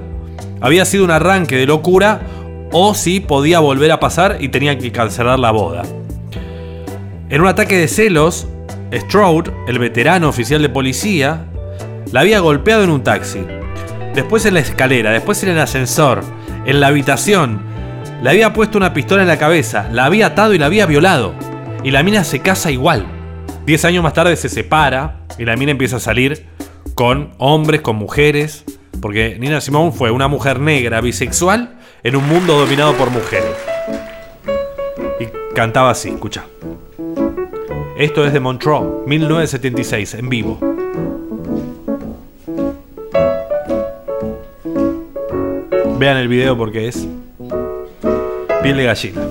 había 0.60 0.84
sido 0.84 1.02
un 1.02 1.10
arranque 1.10 1.56
de 1.56 1.66
locura 1.66 2.20
o 2.70 2.94
si 2.94 3.18
podía 3.18 3.58
volver 3.58 3.90
a 3.90 3.98
pasar 3.98 4.36
y 4.38 4.50
tenían 4.50 4.78
que 4.78 4.92
cancelar 4.92 5.40
la 5.40 5.50
boda. 5.50 5.82
En 7.28 7.40
un 7.40 7.48
ataque 7.48 7.76
de 7.76 7.88
celos, 7.88 8.46
Stroud, 8.92 9.48
el 9.66 9.80
veterano 9.80 10.28
oficial 10.28 10.62
de 10.62 10.68
policía, 10.68 11.44
la 12.12 12.20
había 12.20 12.38
golpeado 12.38 12.84
en 12.84 12.90
un 12.90 13.02
taxi. 13.02 13.40
Después 14.14 14.46
en 14.46 14.54
la 14.54 14.60
escalera, 14.60 15.10
después 15.10 15.42
en 15.42 15.48
el 15.48 15.58
ascensor, 15.58 16.22
en 16.64 16.78
la 16.78 16.86
habitación. 16.86 17.60
Le 18.22 18.30
había 18.30 18.52
puesto 18.52 18.78
una 18.78 18.94
pistola 18.94 19.22
en 19.22 19.28
la 19.28 19.38
cabeza, 19.38 19.88
la 19.90 20.04
había 20.04 20.26
atado 20.26 20.54
y 20.54 20.58
la 20.58 20.66
había 20.66 20.86
violado. 20.86 21.34
Y 21.82 21.90
la 21.90 22.04
mina 22.04 22.22
se 22.22 22.38
casa 22.38 22.70
igual. 22.70 23.06
Diez 23.66 23.84
años 23.84 24.04
más 24.04 24.12
tarde 24.12 24.36
se 24.36 24.48
separa 24.48 25.20
y 25.36 25.44
la 25.44 25.56
mina 25.56 25.72
empieza 25.72 25.96
a 25.96 26.00
salir 26.00 26.46
con 26.94 27.32
hombres, 27.38 27.80
con 27.80 27.96
mujeres. 27.96 28.64
Porque 29.02 29.36
Nina 29.38 29.60
Simone 29.60 29.90
fue 29.90 30.12
una 30.12 30.28
mujer 30.28 30.60
negra, 30.60 31.00
bisexual, 31.00 31.76
en 32.04 32.14
un 32.14 32.26
mundo 32.28 32.58
dominado 32.58 32.94
por 32.94 33.10
mujeres. 33.10 33.52
Y 35.18 35.26
cantaba 35.54 35.90
así, 35.90 36.10
escucha. 36.10 36.44
Esto 37.98 38.24
es 38.24 38.32
de 38.32 38.40
Montreux, 38.40 39.06
1976, 39.06 40.14
en 40.14 40.28
vivo. 40.28 40.58
Vean 46.04 46.18
el 46.18 46.28
video 46.28 46.54
porque 46.54 46.86
es 46.86 47.08
piel 48.62 48.76
de 48.76 48.84
gallina. 48.84 49.22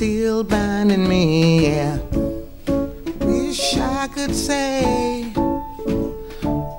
Still 0.00 0.42
binding 0.42 1.06
me. 1.06 1.66
Yeah. 1.66 1.98
Wish 3.20 3.76
I 3.76 4.08
could 4.08 4.34
say 4.34 5.30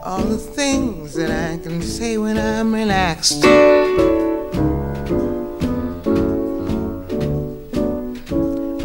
all 0.03 0.23
the 0.23 0.39
things 0.39 1.13
that 1.13 1.29
I 1.29 1.61
can 1.61 1.83
say 1.83 2.17
when 2.17 2.39
I'm 2.39 2.73
relaxed. 2.73 3.45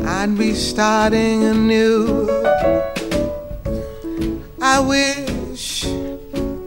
I'd 0.05 0.37
be 0.37 0.53
starting 0.53 1.45
anew. 1.45 2.29
I 4.61 4.81
wish 4.81 5.87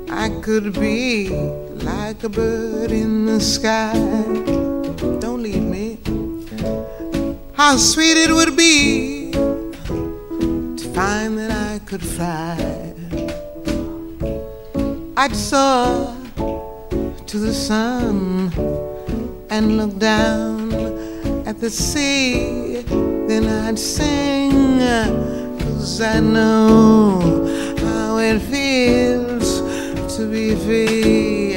I 0.09 0.29
could 0.41 0.73
be 0.73 1.29
like 1.91 2.23
a 2.23 2.29
bird 2.29 2.89
in 2.89 3.27
the 3.27 3.39
sky. 3.39 4.58
How 7.59 7.75
sweet 7.75 8.15
it 8.15 8.31
would 8.31 8.55
be 8.55 9.33
to 9.33 10.91
find 10.95 11.37
that 11.37 11.51
I 11.51 11.79
could 11.79 12.01
fly. 12.01 12.55
I'd 15.17 15.35
soar 15.35 16.15
to 17.27 17.37
the 17.37 17.53
sun 17.53 18.53
and 19.49 19.75
look 19.75 19.99
down 19.99 20.71
at 21.45 21.59
the 21.59 21.69
sea. 21.69 22.81
Then 23.27 23.45
I'd 23.45 23.77
sing, 23.77 24.79
cause 25.59 25.99
I 25.99 26.21
know 26.21 27.19
how 27.79 28.19
it 28.19 28.39
feels 28.39 29.59
to 30.15 30.31
be 30.31 30.55
free. 30.63 31.55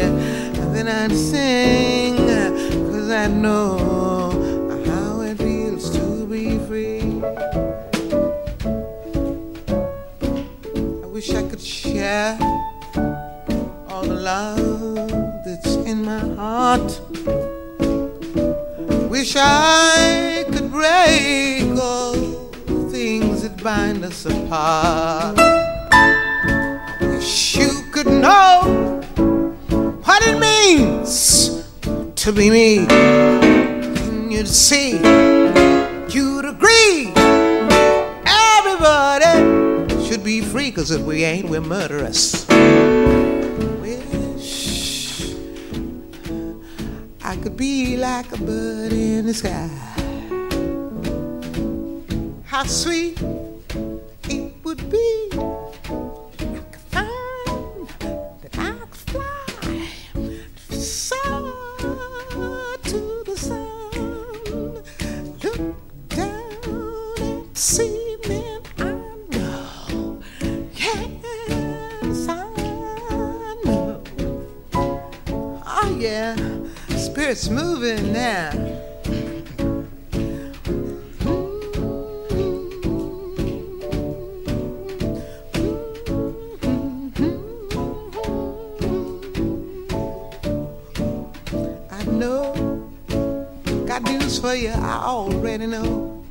Then 0.74 0.88
I'd 0.88 1.16
sing, 1.16 2.16
cause 2.90 3.08
I 3.08 3.28
know 3.28 3.81
love 14.32 15.44
that's 15.44 15.74
in 15.90 15.98
my 16.04 16.24
heart. 16.40 16.90
Wish 19.10 19.34
I 19.36 20.44
could 20.52 20.70
break 20.70 21.64
all 21.78 22.14
things 22.90 23.42
that 23.42 23.62
bind 23.62 24.02
us 24.04 24.24
apart. 24.24 25.36
Wish 27.02 27.56
you 27.56 27.72
could 27.92 28.06
know 28.06 29.02
what 30.06 30.20
it 30.30 30.38
means 30.38 31.12
to 32.22 32.32
be 32.32 32.48
me. 32.48 32.86
And 32.88 34.32
you'd 34.32 34.48
see, 34.48 34.92
you'd 36.14 36.46
agree. 36.54 37.12
Everybody 38.56 39.34
should 40.06 40.24
be 40.24 40.40
free, 40.40 40.70
cause 40.70 40.90
if 40.90 41.02
we 41.02 41.22
ain't, 41.22 41.50
we're 41.50 41.68
murderous. 41.76 42.46
I 47.32 47.36
could 47.36 47.56
be 47.56 47.96
like 47.96 48.30
a 48.32 48.36
bird 48.36 48.92
in 48.92 49.24
the 49.24 49.32
sky. 49.32 49.66
How 52.44 52.64
sweet 52.64 53.18
it 54.28 54.52
would 54.62 54.90
be. 54.90 55.51
Spirit's 77.42 77.48
moving 77.48 78.12
now. 78.12 78.50
I 91.90 92.04
know, 92.04 92.88
got 93.86 94.02
news 94.02 94.38
for 94.38 94.54
you. 94.54 94.70
I 94.70 95.02
already 95.04 95.66
know. 95.66 96.24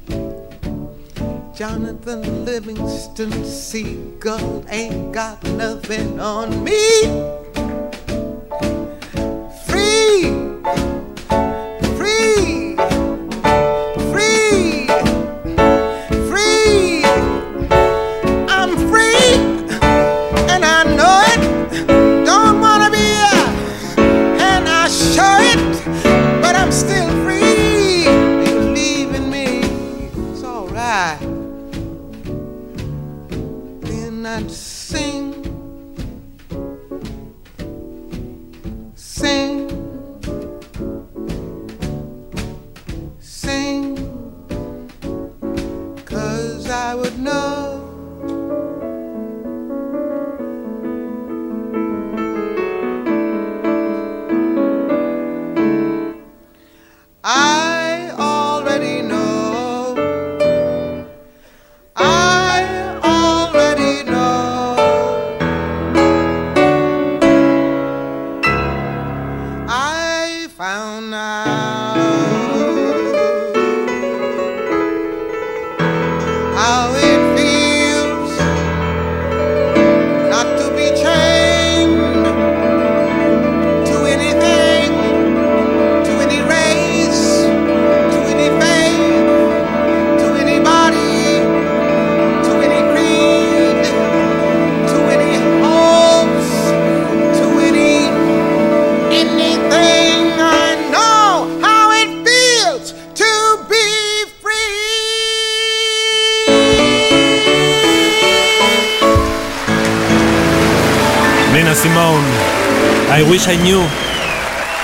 Jonathan 1.53 2.45
Livingston 2.45 3.45
Seagull 3.45 4.65
ain't 4.69 5.11
got 5.11 5.43
nothing 5.43 6.19
on 6.19 6.63
me. 6.63 7.40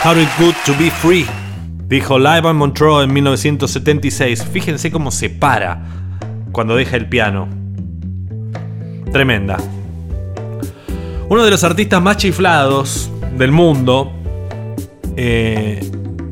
How 0.08 0.18
it 0.18 0.30
good 0.40 0.56
to 0.66 0.72
be 0.80 0.90
free. 0.90 1.26
Dijo 1.90 2.18
Live 2.18 2.48
on 2.48 2.56
Montreux 2.56 3.04
en 3.04 3.12
1976. 3.12 4.46
Fíjense 4.46 4.90
cómo 4.90 5.12
se 5.12 5.30
para 5.30 5.84
cuando 6.54 6.78
deja 6.78 6.96
el 6.96 7.10
piano. 7.10 7.50
Tremenda. 9.12 9.58
Uno 11.28 11.44
de 11.44 11.52
los 11.52 11.62
artistas 11.66 12.02
más 12.02 12.16
chiflados 12.16 13.12
del 13.38 13.52
mundo. 13.52 14.14
eh, 15.18 15.82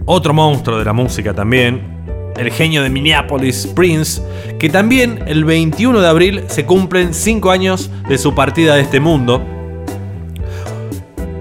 otro 0.05 0.33
monstruo 0.33 0.77
de 0.77 0.85
la 0.85 0.93
música 0.93 1.33
también. 1.33 1.93
el 2.37 2.51
genio 2.51 2.81
de 2.83 2.89
Minneapolis, 2.89 3.67
Prince, 3.75 4.21
que 4.59 4.69
también 4.69 5.23
el 5.27 5.43
21 5.43 5.99
de 5.99 6.07
abril 6.07 6.43
se 6.47 6.65
cumplen 6.65 7.13
5 7.13 7.51
años 7.51 7.89
de 8.07 8.17
su 8.17 8.35
partida 8.35 8.75
de 8.75 8.81
este 8.81 8.99
mundo. 8.99 9.41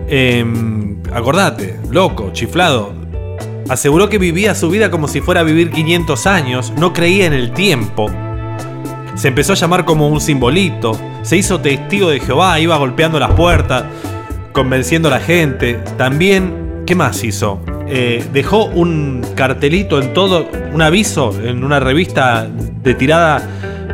Em, 0.09 1.03
acordate, 1.13 1.84
loco, 1.95 2.31
chiflado. 2.33 2.93
Aseguró 3.69 4.09
que 4.09 4.19
vivía 4.19 4.55
su 4.55 4.69
vida 4.69 4.91
como 4.91 5.07
si 5.09 5.21
fuera 5.21 5.41
a 5.41 5.45
vivir 5.45 5.71
500 5.71 6.27
años, 6.27 6.73
no 6.77 6.93
creía 6.93 7.25
en 7.25 7.33
el 7.33 7.53
tiempo. 7.53 8.11
Se 9.15 9.29
empezó 9.29 9.53
a 9.53 9.57
llamar 9.57 9.85
como 9.85 10.09
un 10.09 10.21
simbolito, 10.21 10.99
se 11.23 11.37
hizo 11.37 11.61
testigo 11.61 12.11
de 12.11 12.19
Jehová, 12.19 12.59
iba 12.59 12.77
golpeando 12.77 13.21
las 13.21 13.33
puertas, 13.33 13.85
convenciendo 14.53 15.07
a 15.09 15.13
la 15.13 15.21
gente. 15.21 15.75
También, 15.97 16.83
¿qué 16.85 16.97
más 16.97 17.23
hizo? 17.23 17.61
Eh, 17.87 18.25
dejó 18.33 18.65
un 18.65 19.25
cartelito 19.37 20.03
en 20.03 20.13
todo, 20.13 20.49
un 20.73 20.83
aviso 20.83 21.33
en 21.45 21.63
una 21.63 21.79
revista 21.79 22.49
de 22.83 22.95
tirada 22.95 23.49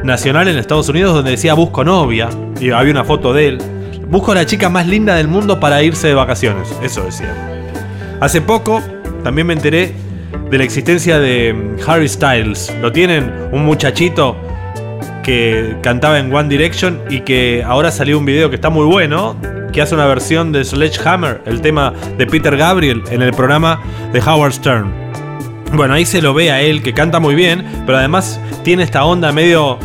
nacional 0.04 0.48
en 0.48 0.56
Estados 0.56 0.88
Unidos 0.88 1.14
donde 1.14 1.32
decía 1.32 1.52
busco 1.52 1.84
novia 1.84 2.30
y 2.58 2.70
había 2.70 2.92
una 2.92 3.04
foto 3.04 3.34
de 3.34 3.48
él. 3.48 3.58
Busco 4.08 4.32
a 4.32 4.36
la 4.36 4.46
chica 4.46 4.70
más 4.70 4.86
linda 4.86 5.16
del 5.16 5.28
mundo 5.28 5.60
para 5.60 5.82
irse 5.82 6.08
de 6.08 6.14
vacaciones, 6.14 6.74
eso 6.82 7.02
decía. 7.02 7.59
Hace 8.20 8.42
poco 8.42 8.82
también 9.24 9.46
me 9.46 9.54
enteré 9.54 9.94
de 10.50 10.58
la 10.58 10.64
existencia 10.64 11.18
de 11.18 11.76
Harry 11.86 12.08
Styles. 12.08 12.70
Lo 12.82 12.92
tienen 12.92 13.32
un 13.50 13.64
muchachito 13.64 14.36
que 15.22 15.76
cantaba 15.82 16.18
en 16.18 16.34
One 16.34 16.48
Direction 16.48 17.00
y 17.08 17.20
que 17.20 17.64
ahora 17.66 17.90
salió 17.90 18.18
un 18.18 18.26
video 18.26 18.50
que 18.50 18.56
está 18.56 18.68
muy 18.68 18.84
bueno, 18.84 19.36
que 19.72 19.80
hace 19.80 19.94
una 19.94 20.06
versión 20.06 20.52
de 20.52 20.64
Sledgehammer, 20.64 21.40
el 21.46 21.62
tema 21.62 21.94
de 22.18 22.26
Peter 22.26 22.56
Gabriel, 22.56 23.02
en 23.10 23.22
el 23.22 23.32
programa 23.32 23.80
de 24.12 24.20
Howard 24.20 24.52
Stern. 24.52 24.92
Bueno, 25.72 25.94
ahí 25.94 26.04
se 26.04 26.20
lo 26.20 26.34
ve 26.34 26.50
a 26.50 26.60
él, 26.60 26.82
que 26.82 26.92
canta 26.92 27.20
muy 27.20 27.34
bien, 27.34 27.64
pero 27.86 27.98
además 27.98 28.40
tiene 28.64 28.82
esta 28.82 29.04
onda 29.04 29.32
medio 29.32 29.78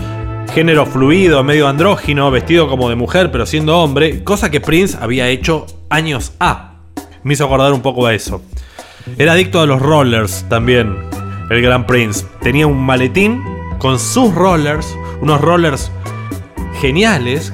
género 0.54 0.86
fluido, 0.86 1.44
medio 1.44 1.68
andrógino, 1.68 2.32
vestido 2.32 2.68
como 2.68 2.90
de 2.90 2.96
mujer, 2.96 3.32
pero 3.32 3.46
siendo 3.46 3.78
hombre, 3.80 4.24
cosa 4.24 4.50
que 4.50 4.60
Prince 4.60 4.98
había 5.00 5.28
hecho 5.30 5.68
años 5.90 6.34
A. 6.40 6.65
Me 7.26 7.34
hizo 7.34 7.46
acordar 7.46 7.74
un 7.74 7.82
poco 7.82 8.06
a 8.06 8.14
eso. 8.14 8.40
Era 9.18 9.32
adicto 9.32 9.60
a 9.60 9.66
los 9.66 9.82
rollers 9.82 10.46
también, 10.48 10.96
el 11.50 11.60
gran 11.60 11.88
Prince. 11.88 12.24
Tenía 12.44 12.68
un 12.68 12.80
maletín 12.80 13.44
con 13.80 13.98
sus 13.98 14.32
rollers, 14.36 14.96
unos 15.22 15.42
rollers 15.42 15.92
geniales, 16.80 17.52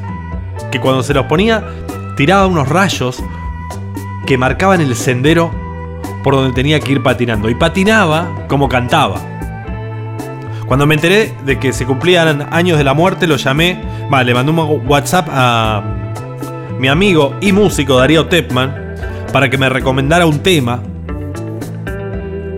que 0.73 0.81
cuando 0.81 1.03
se 1.03 1.13
los 1.13 1.25
ponía 1.27 1.63
tiraba 2.17 2.47
unos 2.47 2.67
rayos 2.67 3.23
que 4.27 4.37
marcaban 4.37 4.81
el 4.81 4.93
sendero 4.93 5.49
por 6.21 6.35
donde 6.35 6.53
tenía 6.53 6.81
que 6.81 6.91
ir 6.91 7.01
patinando. 7.01 7.49
Y 7.49 7.55
patinaba 7.55 8.27
como 8.49 8.67
cantaba. 8.67 9.21
Cuando 10.67 10.85
me 10.85 10.95
enteré 10.95 11.33
de 11.45 11.59
que 11.59 11.71
se 11.71 11.85
cumplían 11.85 12.49
años 12.51 12.77
de 12.77 12.83
la 12.83 12.93
muerte, 12.93 13.25
lo 13.25 13.37
llamé, 13.37 13.81
va, 14.13 14.21
le 14.21 14.33
mandé 14.33 14.51
un 14.51 14.85
WhatsApp 14.85 15.29
a 15.31 15.81
mi 16.77 16.89
amigo 16.89 17.35
y 17.39 17.53
músico 17.53 17.95
Darío 17.95 18.25
Tepman 18.25 18.90
para 19.31 19.49
que 19.49 19.57
me 19.57 19.69
recomendara 19.69 20.25
un 20.25 20.39
tema, 20.39 20.81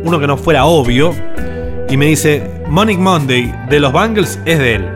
uno 0.04 0.20
que 0.20 0.28
no 0.28 0.38
fuera 0.38 0.66
obvio, 0.66 1.14
y 1.90 1.98
me 1.98 2.08
dice, 2.08 2.62
Monic 2.68 2.98
Monday 2.98 3.54
de 3.70 3.80
los 3.80 3.94
Bangles 3.94 4.40
es 4.46 4.60
de 4.60 4.76
él. 4.76 4.90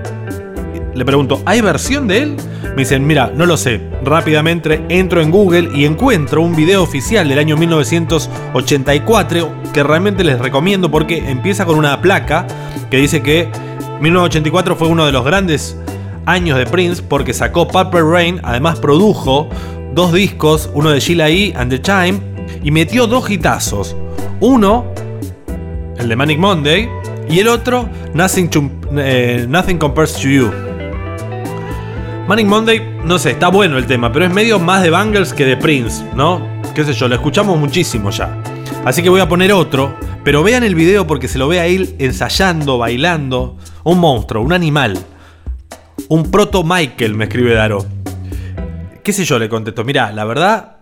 Le 0.96 1.06
pregunto, 1.06 1.42
¿hay 1.46 1.62
versión 1.62 2.08
de 2.08 2.24
él? 2.24 2.36
Me 2.70 2.78
dicen, 2.78 3.06
mira, 3.06 3.32
no 3.36 3.46
lo 3.46 3.56
sé. 3.58 3.82
Rápidamente 4.04 4.84
entro 4.90 5.22
en 5.22 5.30
Google 5.30 5.70
y 5.74 5.86
encuentro 5.86 6.42
un 6.42 6.56
video 6.56 6.82
oficial 6.82 7.30
del 7.30 7.38
año 7.38 7.56
1984 7.58 9.52
que 9.74 9.84
realmente 9.84 10.24
les 10.24 10.40
recomiendo 10.40 10.90
porque 10.90 11.30
empieza 11.30 11.66
con 11.66 11.78
una 11.78 12.02
placa 12.02 12.48
que 12.90 12.98
dice 12.98 13.22
que 13.22 13.50
1984 14.02 14.76
fue 14.76 14.88
uno 14.88 15.06
de 15.06 15.12
los 15.12 15.24
grandes 15.24 15.78
años 16.26 16.58
de 16.58 16.66
Prince 16.66 17.04
porque 17.04 17.34
sacó 17.34 17.68
Purple 17.68 18.02
Rain, 18.02 18.40
además 18.44 18.80
produjo 18.80 19.50
dos 19.98 20.14
discos, 20.14 20.70
uno 20.76 20.92
de 20.92 21.00
Sheila 21.00 21.28
E. 21.32 21.54
and 21.58 21.72
the 21.72 21.80
Time, 21.80 22.20
y 22.64 22.70
metió 22.70 23.08
dos 23.08 23.28
hitazos. 23.32 23.96
Uno, 24.40 24.86
el 25.98 26.08
de 26.08 26.16
Manic 26.16 26.38
Monday, 26.38 26.88
y 27.28 27.40
el 27.40 27.48
otro, 27.48 27.90
Nothing, 28.14 28.48
to- 28.50 28.70
eh, 28.96 29.48
Nothing 29.50 29.80
Compares 29.80 30.14
to 30.14 30.28
You. 30.30 30.52
Manic 32.28 32.46
Monday, 32.46 32.80
no 33.06 33.18
sé, 33.18 33.32
está 33.32 33.48
bueno 33.48 33.80
el 33.80 33.88
tema, 33.88 34.12
pero 34.12 34.26
es 34.26 34.32
medio 34.32 34.60
más 34.60 34.84
de 34.84 34.92
Bangles 34.92 35.34
que 35.34 35.46
de 35.46 35.58
Prince, 35.58 36.06
¿no? 36.16 36.46
Qué 36.76 36.84
sé 36.86 36.94
yo, 36.94 37.08
lo 37.08 37.16
escuchamos 37.16 37.58
muchísimo 37.58 38.12
ya. 38.12 38.38
Así 38.86 39.02
que 39.02 39.10
voy 39.10 39.22
a 39.22 39.28
poner 39.28 39.52
otro, 39.52 39.96
pero 40.24 40.44
vean 40.44 40.62
el 40.64 40.76
video 40.76 41.08
porque 41.08 41.28
se 41.28 41.40
lo 41.40 41.48
ve 41.48 41.60
a 41.60 41.66
él 41.66 41.96
ensayando, 41.98 42.78
bailando. 42.78 43.58
Un 43.84 44.00
monstruo, 44.00 44.44
un 44.44 44.54
animal. 44.54 44.96
Un 46.10 46.30
proto 46.30 46.64
Michael, 46.64 47.16
me 47.16 47.24
escribe 47.26 47.56
Daro. 47.56 47.84
¿Qué 49.08 49.14
sé 49.14 49.24
yo? 49.24 49.40
Le 49.40 49.48
contesto. 49.48 49.86
Mira, 49.86 50.12
la 50.12 50.26
verdad, 50.26 50.80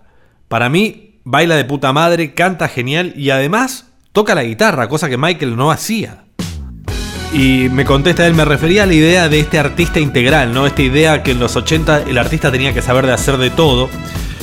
para 0.48 0.68
mí, 0.68 1.20
baila 1.26 1.56
de 1.58 1.64
puta 1.64 1.94
madre, 1.94 2.34
canta 2.34 2.68
genial 2.68 3.14
y 3.16 3.30
además 3.30 3.92
toca 4.14 4.34
la 4.34 4.42
guitarra, 4.42 4.90
cosa 4.90 5.08
que 5.08 5.16
Michael 5.16 5.56
no 5.56 5.70
hacía. 5.70 6.24
Y 7.34 7.70
me 7.70 7.86
contesta 7.86 8.26
él, 8.26 8.34
me 8.34 8.44
refería 8.44 8.82
a 8.82 8.86
la 8.88 8.96
idea 8.96 9.30
de 9.30 9.40
este 9.40 9.60
artista 9.60 10.00
integral, 10.00 10.56
¿no? 10.56 10.66
Esta 10.66 10.82
idea 10.82 11.22
que 11.22 11.34
en 11.34 11.40
los 11.40 11.56
80 11.56 12.06
el 12.08 12.18
artista 12.18 12.52
tenía 12.52 12.74
que 12.74 12.82
saber 12.82 13.06
de 13.06 13.14
hacer 13.14 13.38
de 13.38 13.52
todo, 13.52 13.90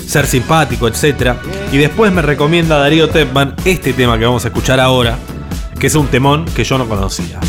ser 0.06 0.28
simpático, 0.28 0.86
etc. 0.86 1.32
Y 1.72 1.78
después 1.78 2.12
me 2.12 2.22
recomienda 2.22 2.78
Darío 2.78 3.08
Tepman 3.08 3.56
este 3.64 3.94
tema 3.94 4.16
que 4.16 4.24
vamos 4.26 4.44
a 4.44 4.48
escuchar 4.48 4.78
ahora, 4.78 5.18
que 5.80 5.88
es 5.88 5.94
un 5.96 6.06
temón 6.06 6.44
que 6.44 6.62
yo 6.62 6.78
no 6.78 6.88
conocía. 6.88 7.40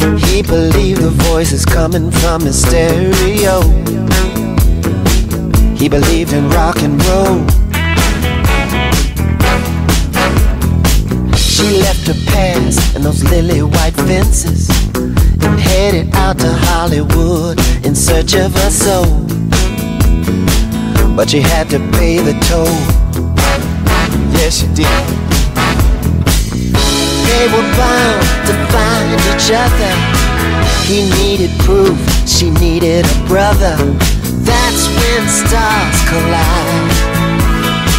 He 0.00 0.40
believed 0.42 1.02
the 1.02 1.10
voices 1.28 1.66
coming 1.66 2.10
from 2.10 2.40
his 2.40 2.62
stereo. 2.62 3.60
He 5.76 5.88
believed 5.88 6.32
in 6.32 6.48
rock 6.48 6.76
and 6.82 6.96
roll. 7.04 7.46
She 11.36 11.80
left 11.80 12.06
her 12.06 12.20
past 12.32 12.96
and 12.96 13.04
those 13.04 13.22
lily 13.24 13.62
white 13.62 13.94
fences 13.94 14.70
and 14.94 15.60
headed 15.60 16.14
out 16.14 16.38
to 16.38 16.50
Hollywood 16.50 17.58
in 17.84 17.94
search 17.94 18.34
of 18.34 18.54
her 18.54 18.70
soul. 18.70 19.26
But 21.14 21.28
she 21.28 21.40
had 21.40 21.68
to 21.70 21.78
pay 21.98 22.18
the 22.18 22.32
toll. 22.48 22.64
Yes, 24.32 24.60
she 24.60 24.66
did. 24.74 25.29
They 27.30 27.46
were 27.46 27.68
bound 27.78 28.22
to 28.48 28.54
find 28.74 29.14
each 29.30 29.54
other. 29.54 29.94
He 30.90 31.08
needed 31.22 31.50
proof, 31.60 31.96
she 32.26 32.50
needed 32.50 33.06
a 33.06 33.26
brother. 33.28 33.76
That's 34.42 34.88
when 34.98 35.22
stars 35.28 35.98
collide. 36.10 36.90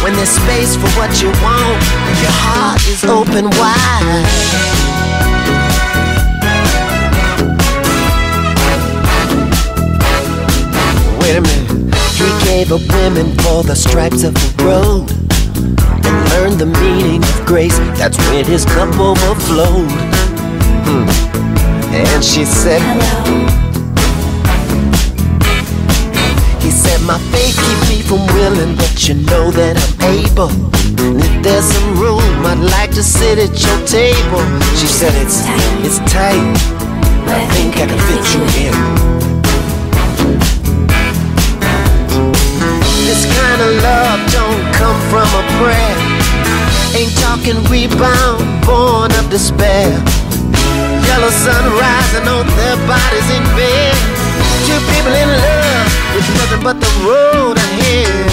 When 0.04 0.12
there's 0.14 0.28
space 0.28 0.76
for 0.76 0.90
what 1.00 1.22
you 1.22 1.28
want, 1.40 1.80
and 2.08 2.18
your 2.20 2.36
heart 2.44 2.82
is 2.86 3.04
open 3.04 3.48
wide. 3.56 4.26
Wait 11.20 11.36
a 11.36 11.40
minute. 11.40 11.94
He 12.20 12.28
gave 12.44 12.70
up 12.70 12.82
women 13.00 13.34
for 13.38 13.62
the 13.62 13.74
stripes 13.74 14.24
of 14.24 14.34
the 14.34 14.64
road 14.64 15.21
learned 16.42 16.58
the 16.58 16.66
meaning 16.66 17.22
of 17.22 17.46
grace. 17.46 17.78
That's 17.98 18.18
when 18.28 18.44
his 18.44 18.64
cup 18.64 18.90
overflowed. 18.98 19.90
Hmm. 20.86 21.06
And 21.94 22.24
she 22.24 22.44
said, 22.44 22.80
Hello. 22.82 23.22
He 26.58 26.70
said, 26.70 27.00
My 27.02 27.18
faith 27.30 27.54
keeps 27.54 27.84
me 27.90 28.02
from 28.02 28.26
willing, 28.34 28.74
but 28.74 29.06
you 29.06 29.14
know 29.30 29.52
that 29.52 29.78
I'm 29.78 29.94
able. 30.18 30.50
And 30.98 31.22
if 31.22 31.34
there's 31.44 31.64
some 31.64 31.90
room, 32.00 32.26
I'd 32.44 32.58
like 32.58 32.90
to 32.98 33.04
sit 33.04 33.38
at 33.38 33.54
your 33.62 33.78
table. 33.86 34.42
She 34.74 34.88
said, 34.90 35.14
It's 35.22 35.46
tight, 35.46 35.86
it's 35.86 35.98
tight, 36.10 36.42
but 37.22 37.38
I 37.38 37.46
think 37.54 37.76
I 37.78 37.86
can 37.86 38.00
fit 38.10 38.24
you 38.34 38.42
in. 38.66 38.74
This 43.06 43.22
kind 43.30 43.60
of 43.62 43.70
love 43.86 44.18
don't 44.34 44.62
come 44.74 44.98
from 45.10 45.28
a 45.38 45.44
prayer. 45.62 46.11
Ain't 46.94 47.16
talking 47.16 47.56
rebound, 47.72 48.44
born 48.66 49.10
of 49.12 49.30
despair. 49.30 49.88
Yellow 51.08 51.30
sun 51.30 51.64
rising 51.80 52.28
on 52.28 52.46
their 52.58 52.76
bodies 52.86 53.28
in 53.36 53.42
bed. 53.56 53.96
Two 54.66 54.80
people 54.92 55.12
in 55.12 55.28
love 55.28 55.88
with 56.14 56.28
nothing 56.36 56.62
but 56.62 56.80
the 56.80 56.90
road 57.04 57.56
ahead. 57.56 58.28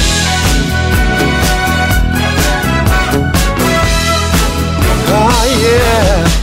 Oh 5.12 5.44
yeah. 5.62 6.39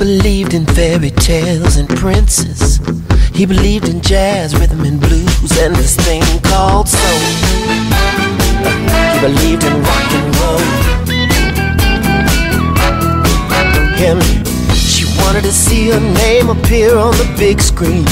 Believed 0.00 0.54
in 0.54 0.64
fairy 0.64 1.10
tales 1.10 1.76
and 1.76 1.86
princes. 1.86 2.80
He 3.34 3.44
believed 3.44 3.86
in 3.86 4.00
jazz, 4.00 4.58
rhythm 4.58 4.80
and 4.80 4.98
blues, 4.98 5.52
and 5.58 5.76
this 5.76 5.94
thing 5.94 6.22
called 6.40 6.88
soul. 6.88 7.20
He 9.12 9.20
believed 9.20 9.62
in 9.62 9.74
rock 9.82 10.10
and 10.16 10.36
roll. 10.40 10.64
Him, 14.00 14.18
she 14.72 15.04
wanted 15.20 15.42
to 15.42 15.52
see 15.52 15.90
her 15.90 16.00
name 16.00 16.48
appear 16.48 16.96
on 16.96 17.12
the 17.18 17.28
big 17.38 17.60
screen. 17.60 18.06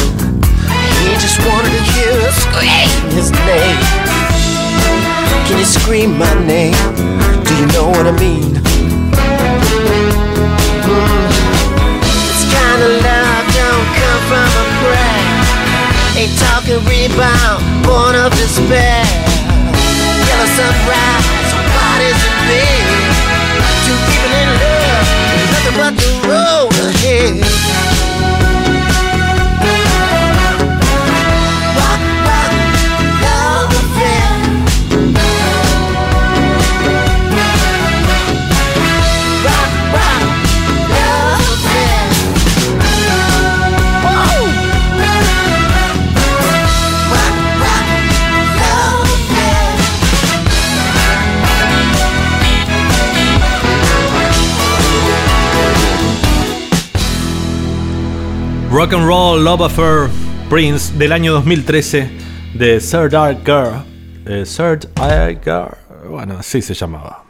He 1.01 1.15
just 1.25 1.41
wanted 1.49 1.73
to 1.73 1.83
hear 1.97 2.13
her 2.21 2.33
scream 2.45 2.89
his 3.17 3.31
name. 3.33 3.81
Can 5.49 5.59
you 5.59 5.65
scream 5.65 6.19
my 6.19 6.35
name? 6.45 6.77
Do 7.45 7.57
you 7.57 7.67
know 7.73 7.89
what 7.89 8.07
I 8.07 8.13
mean? 8.21 8.57
Mm. 10.85 11.28
Kind 12.79 12.93
of 12.93 13.03
love 13.03 13.47
don't 13.59 13.89
come 13.99 14.23
from 14.31 14.51
a 14.55 14.65
prayer. 14.79 15.27
Ain't 16.15 16.31
talking 16.39 16.79
rebound, 16.87 17.59
born 17.83 18.15
of 18.15 18.31
despair. 18.39 19.03
Yellow 20.23 20.47
sunrise, 20.55 21.51
bodies 21.75 22.21
and 22.23 22.39
big. 22.47 22.87
Two 23.83 23.99
people 24.07 24.31
in 24.31 24.49
love, 24.63 25.07
nothing 25.51 25.75
but 25.75 25.93
the 25.99 26.11
road 26.31 26.71
ahead. 26.87 27.98
Rock 58.79 58.93
and 58.93 59.07
Roll 59.07 59.43
Love 59.43 59.63
Affair 59.63 60.09
Prince 60.49 60.97
del 60.97 61.11
año 61.11 61.33
2013 61.33 62.09
de 62.55 62.79
Third 62.79 63.13
Eye 63.13 63.37
Girl. 63.45 63.85
Eh, 64.25 64.45
Third 64.45 64.87
Eye 64.95 65.37
Girl. 65.43 65.77
Bueno, 66.09 66.37
así 66.39 66.63
se 66.63 66.75
llamaba. 66.75 67.25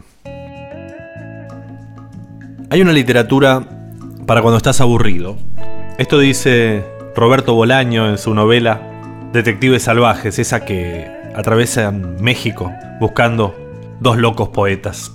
Hay 2.68 2.82
una 2.82 2.92
literatura 2.92 3.66
para 4.26 4.42
cuando 4.42 4.58
estás 4.58 4.82
aburrido. 4.82 5.38
Esto 5.96 6.18
dice 6.18 6.84
Roberto 7.16 7.54
Bolaño 7.54 8.10
en 8.10 8.18
su 8.18 8.34
novela 8.34 8.82
Detectives 9.32 9.84
Salvajes, 9.84 10.38
esa 10.38 10.66
que 10.66 11.10
atravesan 11.34 12.18
México 12.20 12.70
buscando 13.00 13.56
dos 14.00 14.18
locos 14.18 14.50
poetas. 14.50 15.12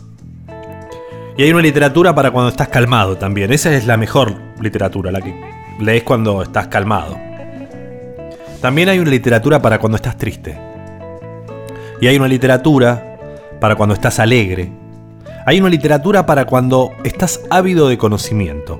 Y 1.37 1.43
hay 1.43 1.51
una 1.51 1.61
literatura 1.61 2.15
para 2.15 2.31
cuando 2.31 2.49
estás 2.49 2.69
calmado 2.69 3.19
también. 3.19 3.53
Esa 3.53 3.71
es 3.71 3.85
la 3.85 3.97
mejor 3.97 4.33
literatura, 4.59 5.11
la 5.11 5.21
que 5.21 5.53
lees 5.79 6.03
cuando 6.03 6.41
estás 6.41 6.67
calmado. 6.67 7.17
También 8.61 8.89
hay 8.89 8.99
una 8.99 9.09
literatura 9.09 9.61
para 9.61 9.79
cuando 9.79 9.97
estás 9.97 10.17
triste. 10.17 10.57
Y 11.99 12.07
hay 12.07 12.17
una 12.17 12.27
literatura 12.27 13.19
para 13.59 13.75
cuando 13.75 13.93
estás 13.93 14.19
alegre. 14.19 14.71
Hay 15.45 15.59
una 15.59 15.69
literatura 15.69 16.25
para 16.25 16.45
cuando 16.45 16.91
estás 17.03 17.41
ávido 17.49 17.89
de 17.89 17.97
conocimiento. 17.97 18.79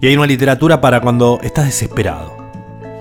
Y 0.00 0.06
hay 0.06 0.16
una 0.16 0.26
literatura 0.26 0.80
para 0.80 1.00
cuando 1.00 1.38
estás 1.42 1.66
desesperado. 1.66 2.36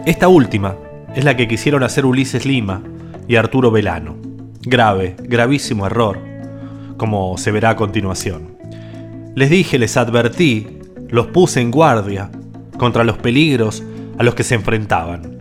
Esta 0.05 0.27
última 0.27 0.75
es 1.15 1.23
la 1.23 1.35
que 1.35 1.47
quisieron 1.47 1.83
hacer 1.83 2.05
Ulises 2.05 2.45
Lima 2.45 2.81
y 3.27 3.35
Arturo 3.35 3.71
Velano. 3.71 4.15
Grave, 4.61 5.15
gravísimo 5.19 5.85
error, 5.85 6.19
como 6.97 7.37
se 7.37 7.51
verá 7.51 7.71
a 7.71 7.75
continuación. 7.75 8.57
Les 9.35 9.49
dije, 9.49 9.77
les 9.79 9.97
advertí, 9.97 10.79
los 11.09 11.27
puse 11.27 11.61
en 11.61 11.71
guardia 11.71 12.29
contra 12.79 13.03
los 13.03 13.19
peligros 13.19 13.83
a 14.17 14.23
los 14.23 14.33
que 14.33 14.43
se 14.43 14.55
enfrentaban. 14.55 15.37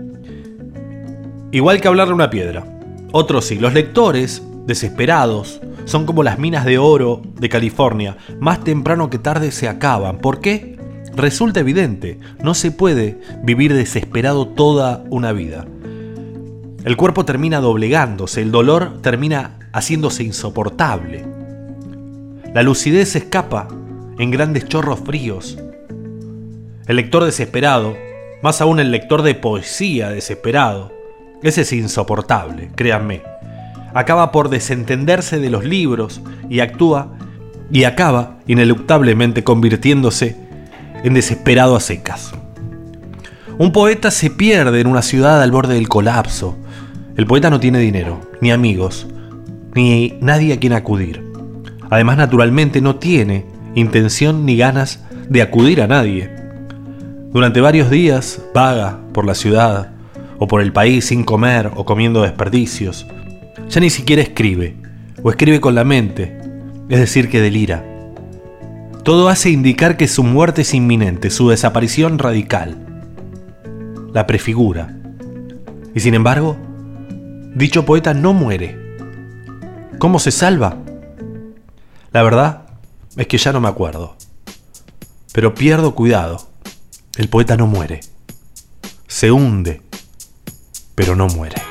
Igual 1.51 1.81
que 1.81 1.89
hablarle 1.89 2.13
a 2.13 2.17
una 2.17 2.29
piedra. 2.29 2.65
Otros 3.13 3.47
sí, 3.47 3.59
los 3.59 3.73
lectores, 3.73 4.43
desesperados, 4.67 5.63
son 5.87 6.05
como 6.05 6.23
las 6.23 6.39
minas 6.39 6.67
de 6.67 6.77
oro 6.77 7.23
de 7.41 7.49
California, 7.49 8.19
más 8.39 8.63
temprano 8.63 9.09
que 9.09 9.19
tarde 9.19 9.51
se 9.51 9.67
acaban. 9.67 10.19
¿Por 10.19 10.41
qué? 10.41 10.77
Resulta 11.17 11.61
evidente, 11.61 12.21
no 12.43 12.53
se 12.53 12.71
puede 12.71 13.19
vivir 13.43 13.73
desesperado 13.73 14.49
toda 14.49 15.03
una 15.09 15.33
vida. 15.33 15.67
El 16.85 16.97
cuerpo 16.97 17.25
termina 17.25 17.61
doblegándose, 17.61 18.43
el 18.43 18.53
dolor 18.53 19.01
termina 19.01 19.59
haciéndose 19.73 20.23
insoportable. 20.23 21.25
La 22.55 22.63
lucidez 22.63 23.17
escapa 23.17 23.69
en 24.19 24.31
grandes 24.31 24.67
chorros 24.67 25.01
fríos. 25.01 25.59
El 26.89 26.97
lector 26.97 27.23
desesperado, 27.23 27.99
más 28.43 28.63
aún 28.63 28.81
el 28.81 28.91
lector 28.91 29.21
de 29.21 29.35
poesía 29.35 30.09
desesperado, 30.09 30.91
ese 31.43 31.61
es 31.61 31.73
insoportable, 31.75 32.71
créanme. 32.75 33.23
Acaba 33.93 34.33
por 34.33 34.49
desentenderse 34.49 35.39
de 35.39 35.51
los 35.51 35.65
libros 35.65 36.23
y 36.49 36.61
actúa 36.61 37.13
y 37.71 37.85
acaba 37.85 38.39
ineluctablemente 38.47 39.45
convirtiéndose 39.45 40.37
en 41.05 41.13
desesperado 41.13 41.77
a 41.77 41.81
secas. 41.81 42.33
Un 43.59 43.71
poeta 43.71 44.11
se 44.11 44.31
pierde 44.31 44.81
en 44.81 44.87
una 44.87 45.03
ciudad 45.03 45.43
al 45.43 45.51
borde 45.51 45.75
del 45.75 45.89
colapso. 45.89 46.57
El 47.19 47.27
poeta 47.27 47.51
no 47.51 47.61
tiene 47.61 47.81
dinero, 47.81 48.23
ni 48.41 48.51
amigos, 48.51 49.07
ni 49.75 50.17
nadie 50.23 50.55
a 50.55 50.59
quien 50.59 50.73
acudir. 50.73 51.23
Además, 51.91 52.17
naturalmente, 52.17 52.81
no 52.81 52.97
tiene 52.97 53.45
intención 53.75 54.47
ni 54.47 54.57
ganas 54.57 55.05
de 55.29 55.43
acudir 55.43 55.83
a 55.83 55.87
nadie. 55.87 56.38
Durante 57.31 57.61
varios 57.61 57.91
días 57.91 58.41
vaga 58.55 58.99
por 59.13 59.27
la 59.27 59.35
ciudad 59.35 59.91
o 60.39 60.49
por 60.49 60.63
el 60.63 60.73
país 60.73 61.05
sin 61.07 61.25
comer 61.25 61.71
o 61.77 61.85
comiendo 61.85 62.23
desperdicios. 62.23 63.07
Ya 63.69 63.81
ni 63.83 63.91
siquiera 63.91 64.23
escribe, 64.23 64.77
o 65.23 65.29
escribe 65.29 65.61
con 65.61 65.75
la 65.75 65.85
mente, 65.85 66.41
es 66.89 66.99
decir, 66.99 67.29
que 67.29 67.43
delira. 67.43 67.85
Todo 69.05 69.29
hace 69.29 69.51
indicar 69.51 69.99
que 69.99 70.09
su 70.09 70.25
muerte 70.25 70.63
es 70.63 70.73
inminente, 70.73 71.29
su 71.29 71.51
desaparición 71.51 72.19
radical. 72.19 73.03
La 74.15 74.27
prefigura. 74.27 74.97
Y 75.95 76.01
sin 76.01 76.15
embargo, 76.15 76.57
dicho 77.55 77.85
poeta 77.85 78.15
no 78.15 78.33
muere. 78.33 78.97
¿Cómo 79.99 80.19
se 80.19 80.31
salva? 80.31 80.79
La 82.11 82.23
verdad 82.23 82.63
es 83.17 83.27
que 83.27 83.37
ya 83.37 83.53
no 83.53 83.61
me 83.61 83.69
acuerdo. 83.69 84.17
Pero 85.35 85.55
pierdo 85.55 85.95
cuidado. 85.95 86.49
El 87.19 87.29
poeta 87.29 87.57
no 87.57 87.67
muere. 87.67 87.99
Se 89.09 89.33
hunde, 89.33 89.83
pero 90.95 91.17
no 91.17 91.27
muere. 91.27 91.68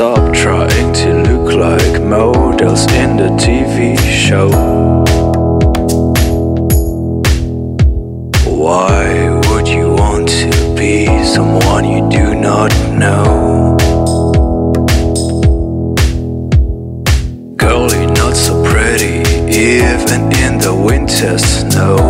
Stop 0.00 0.32
trying 0.32 0.94
to 0.94 1.12
look 1.24 1.52
like 1.52 2.02
models 2.02 2.90
in 2.90 3.18
the 3.18 3.28
TV 3.36 3.98
show. 3.98 4.48
Why 8.46 9.38
would 9.50 9.68
you 9.68 9.92
want 9.92 10.26
to 10.26 10.74
be 10.74 11.04
someone 11.22 11.84
you 11.84 12.08
do 12.08 12.34
not 12.34 12.72
know? 12.96 13.76
Girl, 17.58 17.90
you're 17.92 18.10
not 18.14 18.34
so 18.34 18.54
pretty, 18.64 19.20
even 19.54 20.32
in 20.32 20.56
the 20.60 20.74
winter 20.82 21.36
snow. 21.36 22.09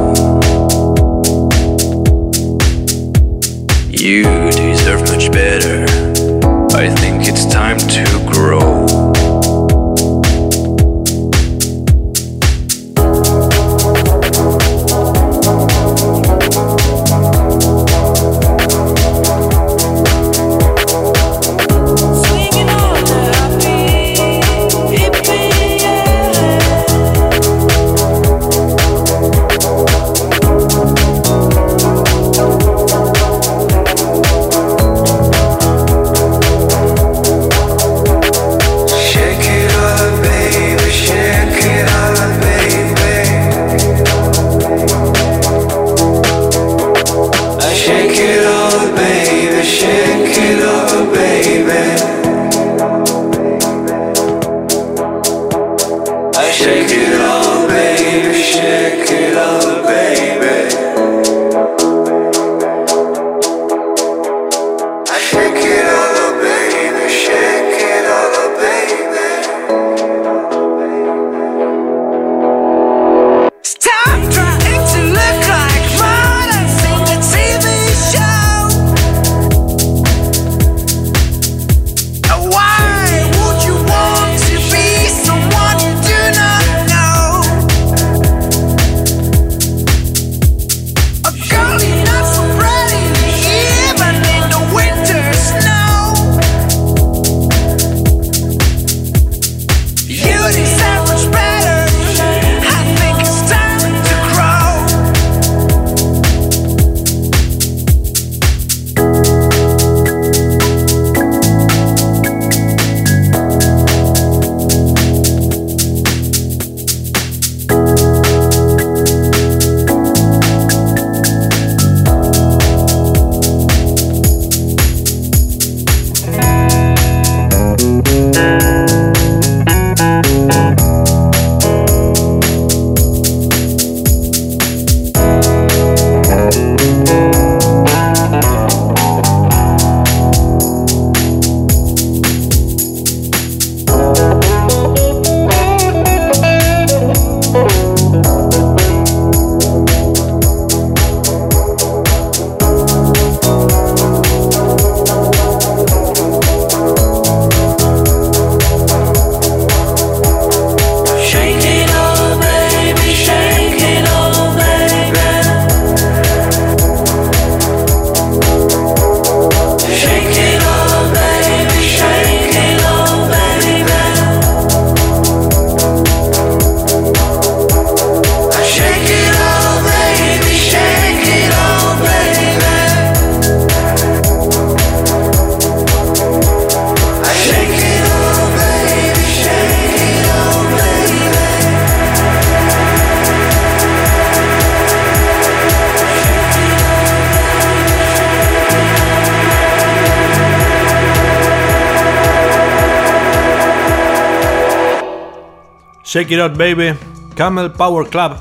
Shake 206.10 206.32
It 206.32 206.40
Out 206.40 206.58
Baby, 206.58 206.98
Camel 207.36 207.70
Power 207.70 208.08
Club, 208.08 208.36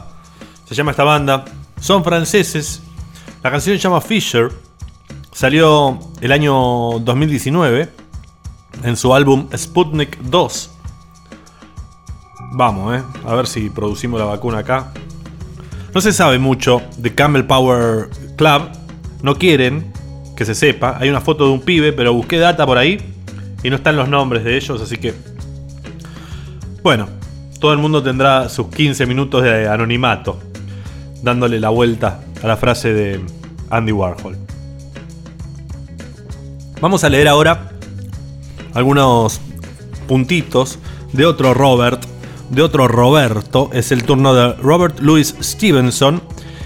se 0.65 0.74
llama 0.74 0.89
esta 0.89 1.03
banda. 1.03 1.45
Son 1.80 2.03
franceses. 2.03 2.82
La 3.43 3.51
canción 3.51 3.78
se 3.78 3.84
llama 3.84 4.01
Fisher. 4.01 4.51
Salió 5.32 5.99
el 6.20 6.32
año 6.32 6.97
2019 6.99 7.88
en 8.84 8.97
su 8.97 9.13
álbum 9.13 9.47
Sputnik 9.55 10.17
2. 10.17 10.72
Vamos, 12.53 12.97
eh. 12.97 13.03
A 13.28 13.36
ver 13.36 13.45
si 13.45 13.70
producimos 13.70 14.20
la 14.20 14.26
vacuna 14.26 14.57
acá. 14.57 14.91
No 15.93 16.01
se 16.01 16.11
sabe 16.11 16.39
mucho 16.39 16.82
de 16.97 17.13
Camel 17.13 17.45
Power 17.45 18.09
Club. 18.36 18.63
No 19.22 19.36
quieren 19.36 19.93
que 20.36 20.43
se 20.43 20.55
sepa. 20.55 20.97
Hay 20.99 21.07
una 21.07 21.22
foto 21.22 21.45
de 21.45 21.51
un 21.51 21.61
pibe, 21.61 21.93
pero 21.93 22.13
busqué 22.13 22.39
data 22.39 22.65
por 22.65 22.80
ahí 22.80 23.13
y 23.61 23.70
no 23.70 23.76
están 23.76 23.95
los 23.95 24.09
nombres 24.09 24.43
de 24.43 24.57
ellos, 24.57 24.82
así 24.82 24.97
que. 24.97 25.13
Bueno, 26.82 27.18
todo 27.60 27.74
el 27.74 27.80
mundo 27.80 28.01
tendrá 28.01 28.49
sus 28.49 28.68
15 28.68 29.05
minutos 29.05 29.43
de 29.43 29.68
anonimato, 29.68 30.39
dándole 31.22 31.60
la 31.60 31.70
vuelta 31.70 32.22
a 32.41 32.47
la 32.47 32.57
frase 32.57 32.93
de 32.93 33.22
Andy 33.70 33.91
Warhol. 33.91 34.38
Vamos 36.82 37.03
a 37.03 37.10
leer 37.10 37.28
ahora 37.28 37.72
algunos 38.74 39.41
puntitos 40.07 40.80
de 41.12 41.26
otro 41.26 41.53
Robert, 41.53 42.01
de 42.49 42.62
otro 42.62 42.88
Roberto. 42.88 43.70
Es 43.74 43.91
el 43.91 44.03
turno 44.03 44.34
de 44.34 44.53
Robert 44.53 44.99
Louis 45.01 45.36
Stevenson, 45.41 46.22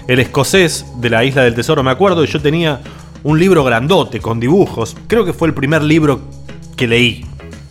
el 0.06 0.20
escocés 0.20 0.86
de 0.98 1.10
la 1.10 1.24
Isla 1.24 1.42
del 1.42 1.54
Tesoro. 1.54 1.82
Me 1.82 1.90
acuerdo 1.90 2.22
que 2.22 2.28
yo 2.30 2.40
tenía 2.40 2.80
un 3.24 3.40
libro 3.40 3.64
grandote 3.64 4.20
con 4.20 4.38
dibujos. 4.38 4.96
Creo 5.08 5.24
que 5.24 5.32
fue 5.32 5.48
el 5.48 5.54
primer 5.54 5.82
libro 5.82 6.20
que 6.76 6.86
leí. 6.86 7.26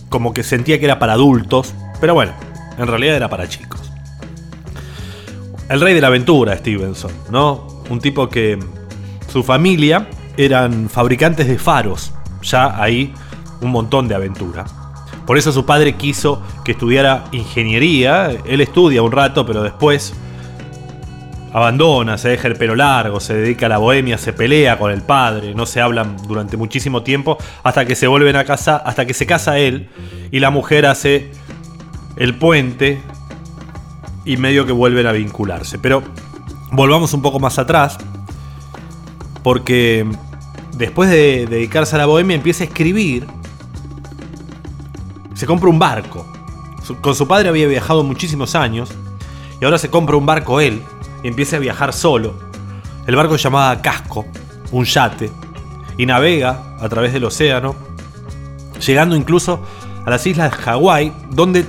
Como 0.09 0.33
que 0.33 0.43
sentía 0.43 0.77
que 0.79 0.85
era 0.85 0.99
para 0.99 1.13
adultos, 1.13 1.73
pero 2.01 2.13
bueno, 2.13 2.33
en 2.77 2.87
realidad 2.87 3.15
era 3.15 3.29
para 3.29 3.47
chicos. 3.47 3.91
El 5.69 5.81
rey 5.81 5.93
de 5.93 6.01
la 6.01 6.07
aventura, 6.07 6.57
Stevenson, 6.57 7.11
¿no? 7.29 7.67
Un 7.89 7.99
tipo 7.99 8.29
que 8.29 8.59
su 9.31 9.43
familia 9.43 10.07
eran 10.37 10.89
fabricantes 10.89 11.47
de 11.47 11.57
faros. 11.57 12.13
Ya 12.41 12.81
ahí 12.81 13.13
un 13.61 13.71
montón 13.71 14.07
de 14.07 14.15
aventura. 14.15 14.65
Por 15.25 15.37
eso 15.37 15.51
su 15.51 15.65
padre 15.65 15.95
quiso 15.95 16.41
que 16.65 16.73
estudiara 16.73 17.25
ingeniería. 17.31 18.31
Él 18.45 18.61
estudia 18.61 19.01
un 19.01 19.11
rato, 19.11 19.45
pero 19.45 19.63
después 19.63 20.13
abandona, 21.53 22.17
se 22.17 22.29
deja 22.29 22.47
el 22.47 22.55
pelo 22.55 22.75
largo, 22.75 23.19
se 23.19 23.35
dedica 23.35 23.67
a 23.67 23.69
la 23.69 23.77
bohemia, 23.77 24.17
se 24.17 24.33
pelea 24.33 24.77
con 24.79 24.91
el 24.91 25.03
padre, 25.03 25.53
no 25.53 25.67
se 25.67 25.79
hablan 25.79 26.17
durante 26.27 26.57
muchísimo 26.57 27.03
tiempo 27.03 27.37
hasta 27.61 27.85
que 27.85 27.95
se 27.95 28.07
vuelven 28.07 28.35
a 28.35 28.43
casa, 28.43 28.77
hasta 28.77 29.05
que 29.05 29.13
se 29.13 29.27
casa 29.27 29.59
él 29.59 29.87
y 30.31 30.39
la 30.39 30.49
mujer 30.49 30.87
hace 30.87 31.31
el 32.15 32.37
puente 32.37 33.01
y 34.25 34.37
medio 34.37 34.65
que 34.65 34.71
vuelven 34.71 35.07
a 35.07 35.11
vincularse. 35.11 35.79
Pero 35.79 36.03
volvamos 36.71 37.13
un 37.13 37.21
poco 37.21 37.39
más 37.39 37.59
atrás, 37.59 37.97
porque 39.43 40.05
después 40.77 41.09
de 41.09 41.45
dedicarse 41.47 41.95
a 41.95 41.99
la 41.99 42.05
bohemia 42.05 42.35
empieza 42.35 42.63
a 42.63 42.67
escribir, 42.67 43.27
se 45.33 45.45
compra 45.45 45.69
un 45.69 45.79
barco. 45.79 46.25
Con 47.01 47.15
su 47.15 47.27
padre 47.27 47.49
había 47.49 47.67
viajado 47.67 48.03
muchísimos 48.03 48.55
años 48.55 48.91
y 49.61 49.65
ahora 49.65 49.77
se 49.77 49.89
compra 49.89 50.17
un 50.17 50.25
barco 50.25 50.59
él 50.59 50.81
y 51.23 51.27
empieza 51.27 51.55
a 51.55 51.59
viajar 51.59 51.93
solo. 51.93 52.33
El 53.07 53.15
barco 53.15 53.37
se 53.37 53.43
llamaba 53.45 53.81
Casco, 53.81 54.25
un 54.71 54.85
yate, 54.85 55.29
y 55.97 56.05
navega 56.05 56.75
a 56.79 56.89
través 56.89 57.13
del 57.13 57.25
océano, 57.25 57.75
llegando 58.85 59.15
incluso 59.15 59.61
a 60.05 60.09
las 60.09 60.25
islas 60.25 60.53
Hawái, 60.53 61.13
donde 61.29 61.65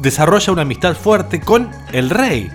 desarrolla 0.00 0.52
una 0.52 0.62
amistad 0.62 0.96
fuerte 0.96 1.40
con 1.40 1.70
el 1.92 2.10
rey, 2.10 2.50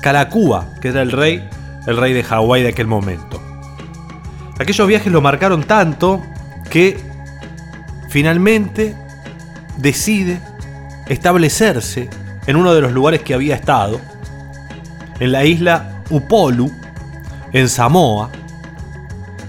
Kalakua, 0.00 0.66
que 0.80 0.88
era 0.88 1.02
el 1.02 1.12
rey, 1.12 1.48
el 1.86 1.96
rey 1.96 2.12
de 2.12 2.22
Hawái 2.22 2.62
de 2.62 2.68
aquel 2.68 2.86
momento. 2.86 3.42
Aquellos 4.58 4.86
viajes 4.86 5.12
lo 5.12 5.20
marcaron 5.20 5.64
tanto 5.64 6.22
que 6.70 6.98
finalmente 8.08 8.94
decide 9.76 10.40
establecerse 11.08 12.08
en 12.46 12.56
uno 12.56 12.72
de 12.72 12.80
los 12.80 12.92
lugares 12.92 13.22
que 13.22 13.34
había 13.34 13.56
estado, 13.56 14.00
en 15.18 15.32
la 15.32 15.44
isla 15.44 16.02
Upolu, 16.10 16.70
en 17.52 17.68
Samoa. 17.68 18.30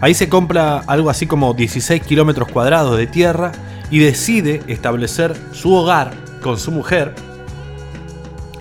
Ahí 0.02 0.14
se 0.14 0.30
compra 0.30 0.80
algo 0.88 1.10
así 1.10 1.28
como 1.28 1.54
16 1.54 2.02
kilómetros 2.04 2.50
cuadrados 2.50 2.98
de 2.98 3.08
tierra 3.08 3.52
y 3.90 4.00
decide 4.00 4.62
establecer 4.68 5.36
su 5.54 5.74
hogar 5.74 6.27
con 6.48 6.58
su 6.58 6.72
mujer. 6.72 7.14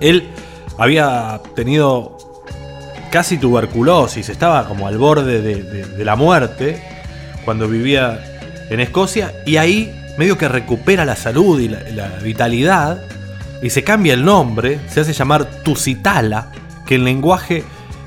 Él 0.01 0.29
había 0.77 1.41
tenido 1.55 2.19
casi 3.13 3.39
tuberculosis, 3.39 4.29
estaba 4.29 4.67
como 4.67 4.89
al 4.89 4.99
borde 4.99 5.41
de, 5.41 6.05
la 6.05 6.17
muerte 6.17 6.83
cuando 7.45 7.69
vivía 7.69 8.19
en 8.71 8.81
Escocia 8.81 9.33
y 9.47 9.59
ahí 9.59 9.95
medio 10.19 10.37
que 10.37 10.49
recupera 10.49 11.05
la 11.05 11.15
salud 11.15 11.61
y 11.61 11.69
la, 11.69 11.79
la 11.95 12.09
vitalidad 12.19 13.03
y 13.63 13.71
se 13.71 13.85
cambia 13.85 14.15
el 14.15 14.25
nombre, 14.25 14.81
se 14.89 15.03
hace 15.03 15.13
llamar 15.13 15.63
Tusitala, 15.63 16.51
que 16.87 16.97
en 16.97 17.05
lenguaje 17.05 17.63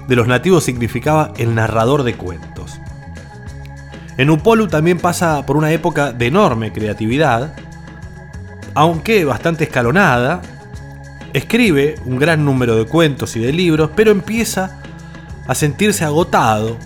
de 0.09 0.15
los 0.17 0.27
nativos 0.27 0.65
significaba 0.65 1.31
el 1.37 1.55
narrador 1.55 2.03
de 2.03 2.15
cuentos. 2.15 2.81
En 4.17 4.29
Upolu 4.29 4.67
también 4.67 4.97
pasa 4.97 5.45
por 5.45 5.55
una 5.55 5.71
época 5.71 6.11
de 6.11 6.27
enorme 6.27 6.73
creatividad, 6.73 7.53
aunque 8.79 9.25
bastante 9.25 9.65
escalonada, 9.65 10.41
escribe 11.33 11.95
un 12.05 12.17
gran 12.17 12.45
número 12.45 12.77
de 12.77 12.85
cuentos 12.85 13.35
y 13.35 13.41
de 13.41 13.51
libros, 13.51 13.89
pero 13.93 14.09
empieza 14.09 14.79
a 15.47 15.53
sentirse 15.53 16.05
agotado, 16.05 16.77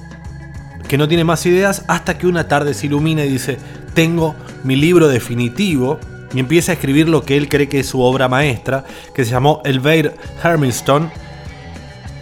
que 0.87 0.97
no 0.97 1.07
tiene 1.07 1.23
más 1.23 1.45
ideas, 1.45 1.85
hasta 1.87 2.17
que 2.17 2.25
una 2.25 2.47
tarde 2.47 2.73
se 2.73 2.87
ilumina 2.87 3.23
y 3.23 3.29
dice, 3.29 3.59
tengo 3.93 4.33
mi 4.63 4.75
libro 4.75 5.07
definitivo, 5.07 5.99
y 6.33 6.39
empieza 6.39 6.71
a 6.71 6.75
escribir 6.75 7.07
lo 7.07 7.21
que 7.21 7.37
él 7.37 7.47
cree 7.47 7.69
que 7.69 7.81
es 7.81 7.89
su 7.89 8.01
obra 8.01 8.27
maestra, 8.27 8.85
que 9.13 9.23
se 9.23 9.29
llamó 9.29 9.61
El 9.63 9.79
Beir 9.79 10.15
Hermiston, 10.43 11.11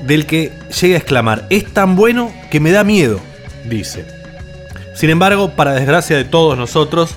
del 0.06 0.26
que 0.26 0.52
llega 0.82 0.96
a 0.96 0.98
exclamar, 0.98 1.48
es 1.50 1.72
tan 1.72 1.96
bueno 1.96 2.30
que 2.50 2.60
me 2.60 2.72
da 2.72 2.84
miedo, 2.84 3.22
dice. 3.70 4.06
Sin 4.96 5.12
embargo, 5.12 5.52
para 5.52 5.72
desgracia 5.72 6.18
de 6.18 6.26
todos 6.26 6.58
nosotros, 6.58 7.16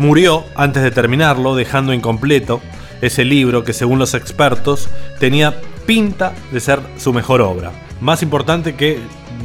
murió 0.00 0.46
antes 0.54 0.82
de 0.82 0.90
terminarlo, 0.90 1.54
dejando 1.54 1.92
incompleto 1.92 2.62
ese 3.02 3.22
libro 3.22 3.64
que 3.64 3.74
según 3.74 3.98
los 3.98 4.14
expertos 4.14 4.88
tenía 5.18 5.60
pinta 5.84 6.32
de 6.50 6.60
ser 6.60 6.80
su 6.96 7.12
mejor 7.12 7.42
obra. 7.42 7.70
Más 8.00 8.22
importante 8.22 8.74
que 8.74 8.98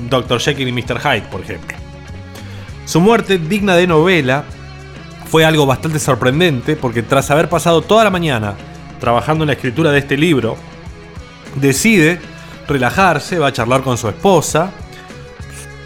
Dr. 0.09 0.39
Jekyll 0.39 0.69
y 0.69 0.71
Mr. 0.71 1.01
Hyde, 1.01 1.27
por 1.29 1.41
ejemplo. 1.41 1.75
Su 2.85 3.01
muerte, 3.01 3.37
digna 3.37 3.75
de 3.75 3.85
novela, 3.85 4.45
fue 5.29 5.43
algo 5.43 5.65
bastante 5.65 5.99
sorprendente 5.99 6.77
porque 6.77 7.03
tras 7.03 7.29
haber 7.31 7.49
pasado 7.49 7.81
toda 7.81 8.05
la 8.05 8.09
mañana 8.09 8.53
trabajando 9.01 9.43
en 9.43 9.47
la 9.47 9.53
escritura 9.53 9.91
de 9.91 9.99
este 9.99 10.15
libro, 10.15 10.55
decide 11.55 12.17
relajarse, 12.65 13.39
va 13.39 13.47
a 13.47 13.53
charlar 13.53 13.81
con 13.81 13.97
su 13.97 14.07
esposa, 14.07 14.71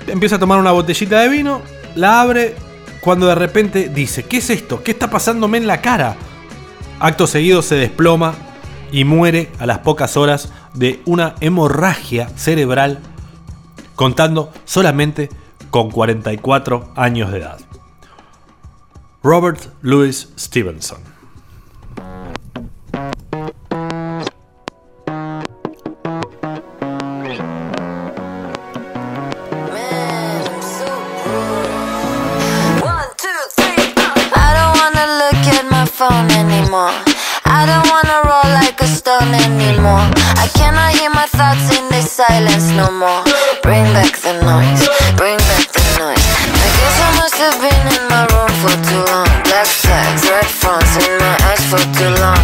empieza 0.05 0.35
a 0.35 0.39
tomar 0.39 0.59
una 0.59 0.71
botellita 0.71 1.21
de 1.21 1.29
vino, 1.29 1.63
la 1.95 2.21
abre, 2.21 2.55
cuando 3.01 3.27
de 3.27 3.35
repente 3.35 3.89
dice, 3.89 4.23
¿qué 4.23 4.37
es 4.37 4.49
esto? 4.49 4.83
¿Qué 4.83 4.91
está 4.91 5.09
pasándome 5.09 5.57
en 5.57 5.67
la 5.67 5.81
cara? 5.81 6.15
Acto 6.99 7.27
seguido 7.27 7.61
se 7.61 7.75
desploma 7.75 8.35
y 8.91 9.03
muere 9.03 9.51
a 9.59 9.65
las 9.65 9.79
pocas 9.79 10.17
horas 10.17 10.51
de 10.73 11.01
una 11.05 11.35
hemorragia 11.39 12.29
cerebral, 12.35 12.99
contando 13.95 14.51
solamente 14.65 15.29
con 15.69 15.91
44 15.91 16.91
años 16.95 17.31
de 17.31 17.39
edad. 17.39 17.59
Robert 19.23 19.61
Louis 19.81 20.29
Stevenson. 20.37 21.08
Stone 39.09 39.33
anymore. 39.33 40.05
I 40.37 40.45
cannot 40.53 40.93
hear 40.93 41.09
my 41.09 41.25
thoughts 41.25 41.65
in 41.73 41.89
this 41.89 42.11
silence 42.13 42.69
no 42.77 42.93
more. 42.93 43.25
Bring 43.65 43.85
back 43.97 44.13
the 44.21 44.37
noise, 44.45 44.85
bring 45.17 45.41
back 45.49 45.65
the 45.73 45.85
noise. 45.97 46.25
I 46.45 46.69
guess 46.77 46.97
I 47.01 47.09
must 47.17 47.37
have 47.41 47.57
been 47.57 47.85
in 47.97 48.03
my 48.13 48.23
room 48.29 48.53
for 48.61 48.75
too 48.85 49.01
long. 49.09 49.29
Black 49.49 49.65
flags, 49.65 50.29
red 50.29 50.45
fronts 50.45 50.93
in 51.01 51.11
my 51.17 51.35
eyes 51.49 51.63
for 51.65 51.81
too 51.97 52.13
long. 52.21 52.43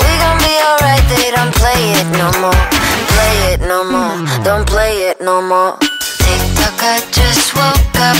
We 0.00 0.10
gon' 0.16 0.40
be 0.40 0.56
alright, 0.64 1.04
they 1.12 1.28
don't 1.36 1.52
play 1.52 2.00
it 2.00 2.08
no 2.16 2.32
more. 2.40 2.64
Play 3.12 3.36
it 3.52 3.60
no 3.60 3.84
more, 3.84 4.16
don't 4.40 4.64
play 4.64 5.12
it 5.12 5.20
no 5.20 5.44
more. 5.44 5.76
Tick 6.24 6.42
tock, 6.56 6.80
I 6.80 6.96
just 7.12 7.52
woke 7.52 8.00
up 8.08 8.16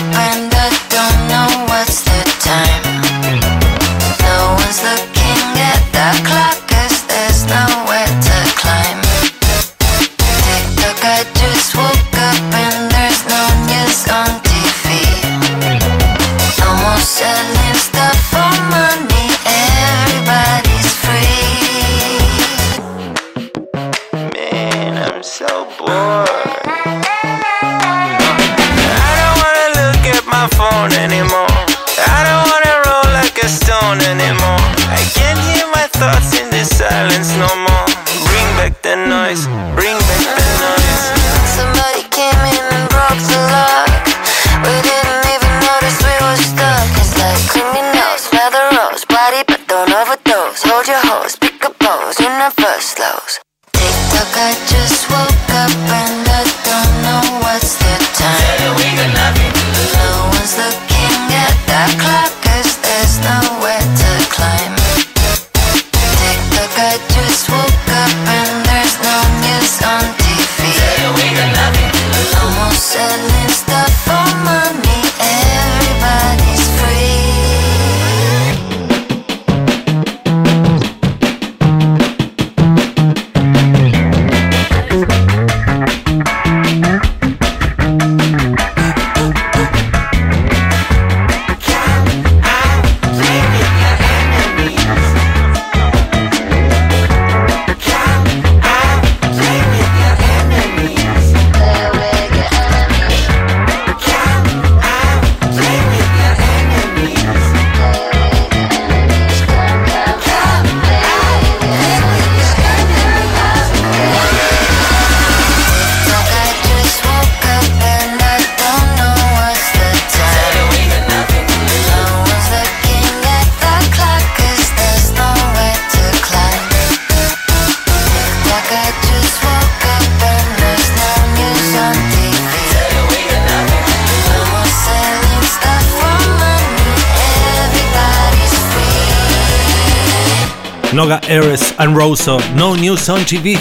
Noga 141.06 141.20
Eres 141.28 141.72
and 141.78 141.96
Rosso, 141.96 142.36
No 142.56 142.74
News 142.74 143.08
on 143.08 143.24
TV. 143.24 143.56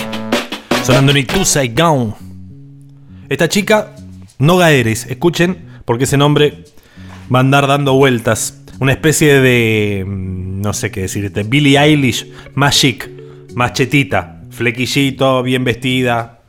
Sonando 0.83 1.11
en 1.11 1.17
Itu 1.19 1.41
Gone. 1.75 2.15
Esta 3.29 3.47
chica, 3.47 3.95
Noga 4.39 4.71
Eres, 4.71 5.05
escuchen, 5.05 5.63
porque 5.85 6.05
ese 6.05 6.17
nombre 6.17 6.63
va 7.31 7.37
a 7.37 7.41
andar 7.41 7.67
dando 7.67 7.93
vueltas. 7.93 8.63
Una 8.79 8.93
especie 8.93 9.41
de. 9.41 10.03
mm, 10.07 10.61
No 10.61 10.73
sé 10.73 10.89
qué 10.89 11.01
decirte. 11.01 11.43
Billie 11.43 11.77
Eilish, 11.77 12.25
más 12.55 12.79
chic, 12.79 13.07
más 13.53 13.73
chetita, 13.73 14.41
flequillito, 14.49 15.43
bien 15.43 15.63
vestida. 15.63 16.39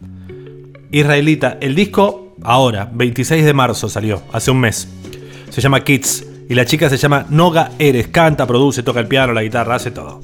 Israelita. 0.91 1.59
El 1.61 1.75
disco, 1.75 2.37
ahora, 2.43 2.91
26 2.91 3.45
de 3.45 3.53
marzo 3.53 3.91
salió, 3.91 4.23
hace 4.33 4.51
un 4.51 4.61
mes. 4.61 4.89
Se 5.51 5.61
llama 5.61 5.85
Kids. 5.85 6.25
Y 6.49 6.55
la 6.55 6.65
chica 6.65 6.89
se 6.89 6.97
llama 6.97 7.27
Noga 7.29 7.73
Eres. 7.79 8.09
Canta, 8.09 8.47
produce, 8.47 8.83
toca 8.83 9.01
el 9.01 9.07
piano, 9.09 9.35
la 9.35 9.43
guitarra, 9.43 9.75
hace 9.75 9.91
todo. 9.91 10.23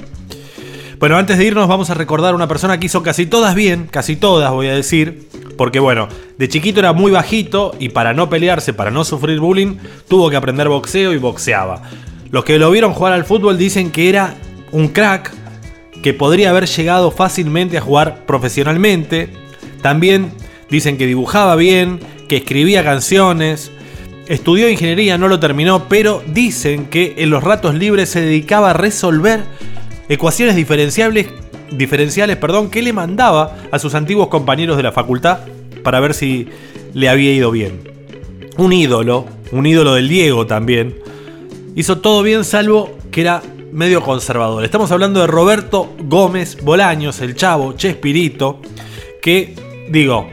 Bueno, 1.02 1.16
antes 1.16 1.36
de 1.36 1.46
irnos 1.46 1.66
vamos 1.66 1.90
a 1.90 1.94
recordar 1.94 2.32
una 2.32 2.46
persona 2.46 2.78
que 2.78 2.86
hizo 2.86 3.02
casi 3.02 3.26
todas 3.26 3.56
bien, 3.56 3.88
casi 3.90 4.14
todas 4.14 4.52
voy 4.52 4.68
a 4.68 4.72
decir, 4.72 5.26
porque 5.58 5.80
bueno, 5.80 6.06
de 6.38 6.48
chiquito 6.48 6.78
era 6.78 6.92
muy 6.92 7.10
bajito 7.10 7.74
y 7.80 7.88
para 7.88 8.14
no 8.14 8.30
pelearse, 8.30 8.72
para 8.72 8.92
no 8.92 9.02
sufrir 9.02 9.40
bullying, 9.40 9.78
tuvo 10.06 10.30
que 10.30 10.36
aprender 10.36 10.68
boxeo 10.68 11.12
y 11.12 11.18
boxeaba. 11.18 11.82
Los 12.30 12.44
que 12.44 12.56
lo 12.56 12.70
vieron 12.70 12.92
jugar 12.92 13.14
al 13.14 13.24
fútbol 13.24 13.58
dicen 13.58 13.90
que 13.90 14.10
era 14.10 14.36
un 14.70 14.86
crack, 14.86 15.32
que 16.04 16.14
podría 16.14 16.50
haber 16.50 16.68
llegado 16.68 17.10
fácilmente 17.10 17.78
a 17.78 17.80
jugar 17.80 18.24
profesionalmente. 18.24 19.28
También 19.82 20.30
dicen 20.70 20.98
que 20.98 21.08
dibujaba 21.08 21.56
bien, 21.56 21.98
que 22.28 22.36
escribía 22.36 22.84
canciones, 22.84 23.72
estudió 24.28 24.70
ingeniería, 24.70 25.18
no 25.18 25.26
lo 25.26 25.40
terminó, 25.40 25.88
pero 25.88 26.22
dicen 26.28 26.86
que 26.86 27.14
en 27.16 27.30
los 27.30 27.42
ratos 27.42 27.74
libres 27.74 28.08
se 28.08 28.20
dedicaba 28.20 28.70
a 28.70 28.74
resolver 28.74 29.42
ecuaciones 30.12 30.56
diferenciales 30.56 31.28
perdón, 32.38 32.70
que 32.70 32.82
le 32.82 32.92
mandaba 32.92 33.56
a 33.70 33.78
sus 33.78 33.94
antiguos 33.94 34.28
compañeros 34.28 34.76
de 34.76 34.82
la 34.82 34.92
facultad 34.92 35.40
para 35.82 36.00
ver 36.00 36.14
si 36.14 36.48
le 36.92 37.08
había 37.08 37.32
ido 37.32 37.50
bien. 37.50 37.90
Un 38.58 38.72
ídolo, 38.72 39.26
un 39.50 39.66
ídolo 39.66 39.94
del 39.94 40.08
Diego 40.08 40.46
también, 40.46 40.96
hizo 41.74 41.98
todo 41.98 42.22
bien 42.22 42.44
salvo 42.44 42.96
que 43.10 43.22
era 43.22 43.42
medio 43.72 44.02
conservador. 44.02 44.64
Estamos 44.64 44.92
hablando 44.92 45.20
de 45.20 45.26
Roberto 45.26 45.94
Gómez 46.04 46.62
Bolaños, 46.62 47.20
el 47.20 47.34
chavo, 47.34 47.72
Chespirito, 47.72 48.60
que 49.22 49.54
digo, 49.88 50.28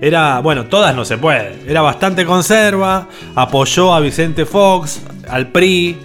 era, 0.00 0.40
bueno, 0.40 0.66
todas 0.66 0.94
no 0.94 1.04
se 1.04 1.18
puede, 1.18 1.56
era 1.66 1.82
bastante 1.82 2.24
conserva, 2.24 3.08
apoyó 3.34 3.92
a 3.92 4.00
Vicente 4.00 4.46
Fox, 4.46 5.02
al 5.28 5.48
PRI, 5.48 5.98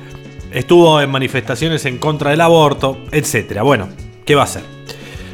estuvo 0.53 1.01
en 1.01 1.09
manifestaciones 1.09 1.85
en 1.85 1.97
contra 1.97 2.31
del 2.31 2.41
aborto, 2.41 2.99
etc. 3.11 3.61
Bueno, 3.63 3.89
¿qué 4.25 4.35
va 4.35 4.41
a 4.41 4.45
hacer? 4.45 4.63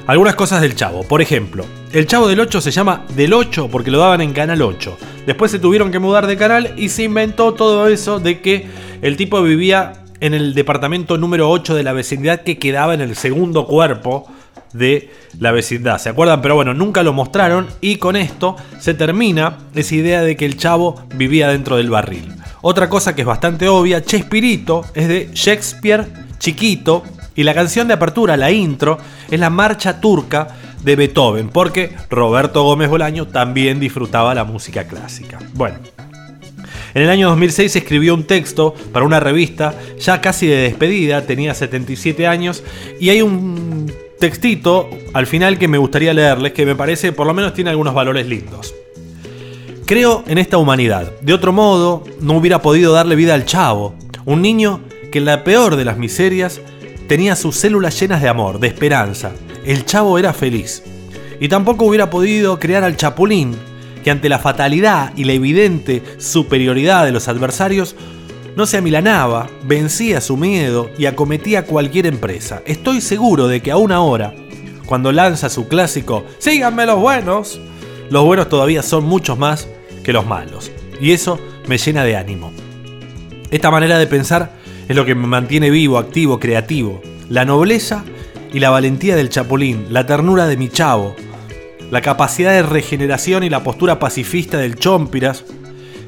Algunas 0.07 0.35
cosas 0.35 0.61
del 0.61 0.75
Chavo. 0.75 1.03
Por 1.03 1.21
ejemplo, 1.21 1.65
el 1.93 2.07
Chavo 2.07 2.27
del 2.27 2.39
8 2.39 2.61
se 2.61 2.71
llama 2.71 3.05
del 3.15 3.33
8 3.33 3.69
porque 3.71 3.91
lo 3.91 3.99
daban 3.99 4.21
en 4.21 4.33
Canal 4.33 4.61
8. 4.61 4.97
Después 5.27 5.51
se 5.51 5.59
tuvieron 5.59 5.91
que 5.91 5.99
mudar 5.99 6.25
de 6.25 6.37
canal 6.37 6.73
y 6.77 6.89
se 6.89 7.03
inventó 7.03 7.53
todo 7.53 7.87
eso 7.87 8.19
de 8.19 8.41
que 8.41 8.65
el 9.03 9.17
tipo 9.17 9.43
vivía 9.43 10.03
en 10.19 10.33
el 10.33 10.55
departamento 10.55 11.17
número 11.17 11.49
8 11.51 11.75
de 11.75 11.83
la 11.83 11.93
vecindad 11.93 12.41
que 12.41 12.57
quedaba 12.57 12.93
en 12.93 13.01
el 13.01 13.15
segundo 13.15 13.67
cuerpo 13.67 14.25
de 14.73 15.09
la 15.39 15.51
vecindad. 15.51 15.99
¿Se 15.99 16.09
acuerdan? 16.09 16.41
Pero 16.41 16.55
bueno, 16.55 16.73
nunca 16.73 17.03
lo 17.03 17.13
mostraron 17.13 17.67
y 17.81 17.97
con 17.97 18.15
esto 18.15 18.55
se 18.79 18.93
termina 18.93 19.57
esa 19.75 19.95
idea 19.95 20.21
de 20.21 20.35
que 20.35 20.45
el 20.45 20.57
chavo 20.57 21.01
vivía 21.15 21.49
dentro 21.49 21.77
del 21.77 21.89
barril. 21.89 22.33
Otra 22.61 22.89
cosa 22.89 23.15
que 23.15 23.21
es 23.21 23.27
bastante 23.27 23.67
obvia, 23.67 24.03
Chespirito 24.03 24.85
es 24.93 25.07
de 25.07 25.29
Shakespeare 25.33 26.07
chiquito 26.39 27.03
y 27.35 27.43
la 27.43 27.53
canción 27.53 27.87
de 27.87 27.93
apertura, 27.93 28.35
la 28.35 28.51
intro, 28.51 28.97
es 29.29 29.39
la 29.39 29.49
marcha 29.49 30.01
turca 30.01 30.47
de 30.83 30.95
Beethoven, 30.95 31.49
porque 31.49 31.95
Roberto 32.09 32.63
Gómez 32.63 32.89
Bolaño 32.89 33.27
también 33.27 33.79
disfrutaba 33.79 34.33
la 34.35 34.43
música 34.43 34.85
clásica. 34.85 35.39
Bueno, 35.53 35.77
en 36.93 37.01
el 37.01 37.09
año 37.09 37.29
2006 37.29 37.75
escribió 37.75 38.13
un 38.13 38.23
texto 38.23 38.73
para 38.91 39.05
una 39.05 39.19
revista 39.19 39.73
ya 39.99 40.21
casi 40.21 40.47
de 40.47 40.57
despedida, 40.57 41.21
tenía 41.21 41.53
77 41.53 42.27
años, 42.27 42.63
y 42.99 43.09
hay 43.09 43.21
un 43.21 43.91
textito 44.19 44.89
al 45.13 45.25
final 45.25 45.57
que 45.57 45.67
me 45.67 45.77
gustaría 45.77 46.13
leerles 46.13 46.53
que 46.53 46.65
me 46.65 46.75
parece 46.75 47.11
por 47.11 47.25
lo 47.25 47.33
menos 47.33 47.53
tiene 47.53 47.71
algunos 47.71 47.93
valores 47.93 48.27
lindos. 48.27 48.75
Creo 49.85 50.23
en 50.27 50.37
esta 50.37 50.57
humanidad. 50.57 51.11
De 51.21 51.33
otro 51.33 51.51
modo, 51.51 52.03
no 52.19 52.37
hubiera 52.37 52.61
podido 52.61 52.93
darle 52.93 53.15
vida 53.15 53.33
al 53.33 53.45
chavo, 53.45 53.95
un 54.25 54.41
niño 54.41 54.81
que 55.11 55.17
en 55.17 55.25
la 55.25 55.43
peor 55.43 55.75
de 55.75 55.85
las 55.85 55.97
miserias 55.97 56.61
tenía 57.07 57.35
sus 57.35 57.55
células 57.55 57.99
llenas 57.99 58.21
de 58.21 58.29
amor, 58.29 58.59
de 58.59 58.67
esperanza. 58.67 59.31
El 59.65 59.85
chavo 59.85 60.19
era 60.19 60.31
feliz. 60.31 60.83
Y 61.39 61.47
tampoco 61.47 61.85
hubiera 61.85 62.11
podido 62.11 62.59
crear 62.59 62.83
al 62.83 62.97
chapulín, 62.97 63.55
que 64.03 64.11
ante 64.11 64.29
la 64.29 64.37
fatalidad 64.37 65.11
y 65.15 65.23
la 65.23 65.33
evidente 65.33 66.03
superioridad 66.19 67.05
de 67.05 67.11
los 67.11 67.27
adversarios, 67.27 67.95
no 68.55 68.65
se 68.65 68.77
amilanaba, 68.77 69.47
vencía 69.63 70.21
su 70.21 70.37
miedo 70.37 70.89
y 70.97 71.05
acometía 71.05 71.65
cualquier 71.65 72.05
empresa. 72.05 72.61
Estoy 72.65 73.01
seguro 73.01 73.47
de 73.47 73.61
que 73.61 73.71
aún 73.71 73.91
ahora, 73.91 74.33
cuando 74.85 75.11
lanza 75.11 75.49
su 75.49 75.67
clásico 75.67 76.25
Síganme 76.39 76.85
los 76.85 76.99
buenos, 76.99 77.59
los 78.09 78.25
buenos 78.25 78.49
todavía 78.49 78.81
son 78.81 79.05
muchos 79.05 79.37
más 79.37 79.67
que 80.03 80.13
los 80.13 80.25
malos. 80.25 80.71
Y 80.99 81.11
eso 81.11 81.39
me 81.67 81.77
llena 81.77 82.03
de 82.03 82.17
ánimo. 82.17 82.51
Esta 83.51 83.71
manera 83.71 83.97
de 83.97 84.07
pensar 84.07 84.51
es 84.87 84.95
lo 84.95 85.05
que 85.05 85.15
me 85.15 85.27
mantiene 85.27 85.69
vivo, 85.69 85.97
activo, 85.97 86.39
creativo. 86.39 87.01
La 87.29 87.45
nobleza 87.45 88.03
y 88.51 88.59
la 88.59 88.71
valentía 88.71 89.15
del 89.15 89.29
chapulín, 89.29 89.85
la 89.89 90.05
ternura 90.05 90.47
de 90.47 90.57
mi 90.57 90.69
chavo, 90.69 91.15
la 91.91 92.01
capacidad 92.01 92.51
de 92.51 92.63
regeneración 92.63 93.43
y 93.43 93.49
la 93.49 93.63
postura 93.63 93.99
pacifista 93.99 94.57
del 94.57 94.75
chompiras, 94.75 95.45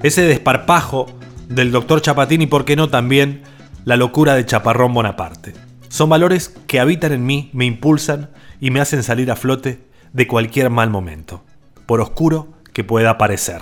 ese 0.04 0.24
desparpajo 0.24 1.08
del 1.52 1.72
doctor 1.72 2.02
Chapatín 2.02 2.42
y 2.42 2.48
por 2.48 2.66
qué 2.66 2.76
no 2.76 2.90
también 2.90 3.42
la 3.84 3.98
locura 3.98 4.36
de 4.36 4.46
Chaparrón 4.46 4.94
Bonaparte. 4.94 5.54
Son 5.90 6.10
valores 6.10 6.56
que 6.68 6.80
habitan 6.80 7.12
en 7.12 7.26
mí, 7.26 7.50
me 7.54 7.66
impulsan 7.66 8.30
y 8.62 8.72
me 8.72 8.80
hacen 8.80 9.04
salir 9.04 9.30
a 9.32 9.36
flote 9.36 9.84
de 10.14 10.28
cualquier 10.28 10.70
mal 10.70 10.90
momento, 10.90 11.44
por 11.86 12.00
oscuro 12.00 12.54
que 12.74 12.84
pueda 12.84 13.18
parecer. 13.18 13.62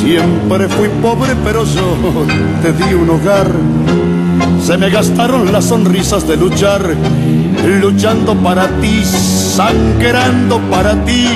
siempre 0.00 0.68
fui 0.68 0.88
pobre, 1.02 1.34
pero 1.44 1.64
yo 1.64 1.96
te 2.62 2.72
di 2.72 2.94
un 2.94 3.10
hogar. 3.10 3.50
Se 4.62 4.76
me 4.76 4.90
gastaron 4.90 5.52
las 5.52 5.66
sonrisas 5.66 6.26
de 6.26 6.36
luchar, 6.36 6.82
luchando 7.80 8.34
para 8.34 8.68
ti, 8.80 9.02
sangrando 9.04 10.58
para 10.70 11.04
ti. 11.04 11.26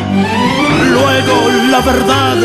Luego 0.92 1.34
la 1.70 1.80
verdad, 1.80 2.36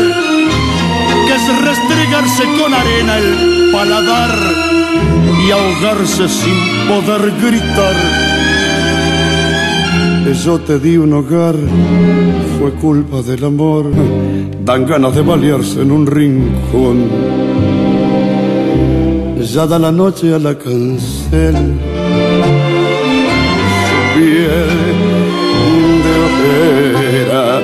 que 1.26 1.34
es 1.34 1.46
restregarse 1.62 2.44
con 2.60 2.74
arena 2.74 3.18
el 3.18 3.70
paladar 3.72 4.34
y 5.46 5.50
ahogarse 5.50 6.28
sin 6.28 6.88
poder 6.88 7.32
gritar. 7.42 7.94
Yo 10.44 10.58
te 10.58 10.78
di 10.78 10.96
un 10.96 11.12
hogar, 11.12 11.54
fue 12.58 12.72
culpa 12.72 13.22
del 13.22 13.44
amor, 13.44 13.86
dan 14.64 14.86
ganas 14.86 15.14
de 15.14 15.22
balearse 15.22 15.82
en 15.82 15.92
un 15.92 16.06
rincón. 16.06 17.08
Ya 19.54 19.66
da 19.66 19.78
la 19.78 19.92
noche 19.92 20.34
a 20.34 20.38
la 20.38 20.56
cancel, 20.58 21.56
su 23.88 23.98
piel 24.18 24.70
de 26.04 26.14
ojera, 26.26 27.60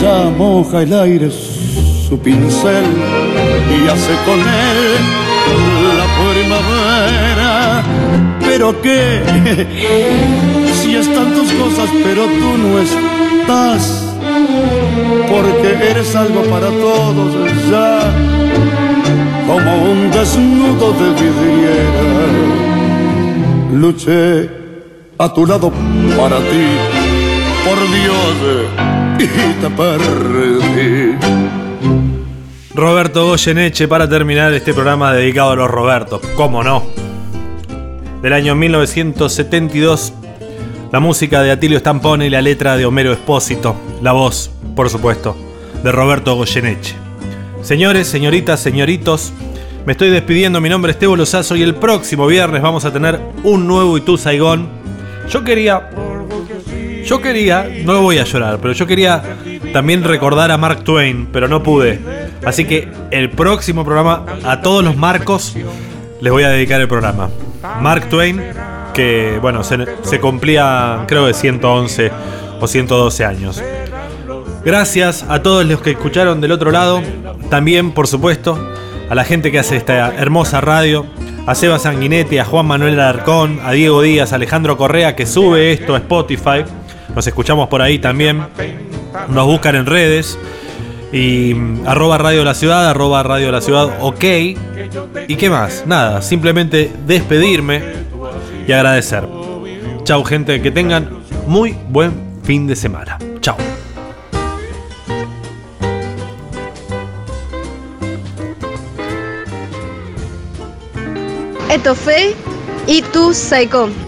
ya 0.00 0.30
moja 0.38 0.82
el 0.82 0.92
aire 0.94 1.30
su 2.08 2.18
pincel 2.20 2.84
y 3.68 3.88
hace 3.88 4.12
con 4.24 4.38
él 4.38 5.02
la 5.98 6.06
primavera. 6.22 7.82
Pero 8.40 8.80
qué, 8.80 9.66
si 10.80 10.94
están 10.94 11.34
tus 11.34 11.52
cosas, 11.52 11.90
pero 12.04 12.24
tú 12.24 12.56
no 12.58 12.78
estás, 12.78 14.05
porque 15.30 15.90
eres 15.90 16.14
algo 16.14 16.42
para 16.44 16.68
todos 16.68 17.34
ya, 17.70 18.00
como 19.46 19.90
un 19.90 20.10
desnudo 20.10 20.92
de 20.92 21.10
vidriera. 21.20 22.06
Luché 23.72 24.50
a 25.18 25.32
tu 25.32 25.46
lado 25.46 25.70
para 26.16 26.38
ti, 26.38 26.66
por 27.64 27.78
Dios, 27.96 28.36
y 29.18 29.26
te 29.60 29.70
perdí. 29.70 31.16
Roberto 32.74 33.26
Goyeneche 33.26 33.88
para 33.88 34.06
terminar 34.06 34.52
este 34.52 34.74
programa 34.74 35.12
dedicado 35.14 35.52
a 35.52 35.56
los 35.56 35.70
Robertos. 35.70 36.20
¿Cómo 36.36 36.62
no? 36.62 36.82
Del 38.20 38.34
año 38.34 38.54
1972, 38.54 40.12
la 40.92 41.00
música 41.00 41.42
de 41.42 41.50
Atilio 41.50 41.78
Stampone 41.78 42.26
y 42.26 42.30
la 42.30 42.42
letra 42.42 42.76
de 42.76 42.86
Homero 42.86 43.12
Espósito. 43.12 43.76
La 44.02 44.12
voz, 44.12 44.50
por 44.74 44.88
supuesto, 44.88 45.36
de 45.82 45.92
Roberto 45.92 46.34
Goyeneche. 46.36 46.94
Señores, 47.62 48.06
señoritas, 48.06 48.60
señoritos, 48.60 49.32
me 49.84 49.92
estoy 49.92 50.10
despidiendo. 50.10 50.60
Mi 50.60 50.68
nombre 50.68 50.92
es 50.92 50.98
Tebo 50.98 51.16
Lozazo 51.16 51.56
y 51.56 51.62
el 51.62 51.74
próximo 51.74 52.26
viernes 52.26 52.62
vamos 52.62 52.84
a 52.84 52.92
tener 52.92 53.20
un 53.42 53.66
nuevo 53.66 53.96
Itu 53.98 54.16
Saigón. 54.16 54.68
Yo 55.28 55.42
quería. 55.42 55.90
Yo 57.04 57.20
quería. 57.20 57.68
No 57.84 57.94
lo 57.94 58.02
voy 58.02 58.18
a 58.18 58.24
llorar, 58.24 58.58
pero 58.60 58.72
yo 58.72 58.86
quería 58.86 59.22
también 59.72 60.04
recordar 60.04 60.50
a 60.50 60.58
Mark 60.58 60.84
Twain, 60.84 61.28
pero 61.32 61.48
no 61.48 61.62
pude. 61.62 62.00
Así 62.44 62.64
que 62.64 62.88
el 63.10 63.30
próximo 63.30 63.84
programa, 63.84 64.24
a 64.44 64.60
todos 64.60 64.84
los 64.84 64.96
marcos, 64.96 65.56
les 66.20 66.32
voy 66.32 66.44
a 66.44 66.48
dedicar 66.48 66.80
el 66.80 66.88
programa. 66.88 67.28
Mark 67.80 68.08
Twain, 68.08 68.40
que 68.96 69.38
bueno, 69.42 69.62
se, 69.62 70.20
cumplía 70.20 71.04
creo 71.06 71.26
de 71.26 71.34
111 71.34 72.10
o 72.58 72.66
112 72.66 73.24
años. 73.26 73.62
Gracias 74.64 75.24
a 75.28 75.42
todos 75.42 75.66
los 75.66 75.82
que 75.82 75.90
escucharon 75.90 76.40
del 76.40 76.50
otro 76.50 76.70
lado. 76.70 77.02
También, 77.50 77.92
por 77.92 78.08
supuesto, 78.08 78.58
a 79.10 79.14
la 79.14 79.24
gente 79.24 79.52
que 79.52 79.58
hace 79.58 79.76
esta 79.76 80.14
hermosa 80.16 80.62
radio. 80.62 81.06
A 81.46 81.54
Seba 81.54 81.78
Sanguinetti, 81.78 82.38
a 82.38 82.44
Juan 82.44 82.66
Manuel 82.66 82.98
Alarcón, 82.98 83.60
a 83.62 83.70
Diego 83.70 84.02
Díaz, 84.02 84.32
a 84.32 84.36
Alejandro 84.36 84.76
Correa, 84.76 85.14
que 85.14 85.26
sube 85.26 85.70
esto 85.70 85.94
a 85.94 85.98
Spotify. 85.98 86.64
Nos 87.14 87.24
escuchamos 87.24 87.68
por 87.68 87.82
ahí 87.82 88.00
también. 88.00 88.42
Nos 89.28 89.46
buscan 89.46 89.76
en 89.76 89.86
redes. 89.86 90.36
Y 91.12 91.54
mm, 91.54 91.86
arroba 91.86 92.18
Radio 92.18 92.42
La 92.44 92.54
Ciudad, 92.54 92.88
arroba 92.88 93.22
Radio 93.22 93.52
La 93.52 93.60
Ciudad, 93.60 93.98
ok. 94.00 94.24
¿Y 95.28 95.36
qué 95.36 95.48
más? 95.48 95.84
Nada, 95.86 96.20
simplemente 96.20 96.90
despedirme 97.06 98.05
y 98.66 98.72
agradecer. 98.72 99.26
Chau 100.04 100.24
gente, 100.24 100.60
que 100.60 100.70
tengan 100.70 101.08
muy 101.46 101.76
buen 101.88 102.12
fin 102.42 102.66
de 102.66 102.76
semana. 102.76 103.18
Chau. 103.40 103.56
Esto 111.70 111.94
fue 111.94 112.34
Itu 112.86 113.34
Saicom. 113.34 114.05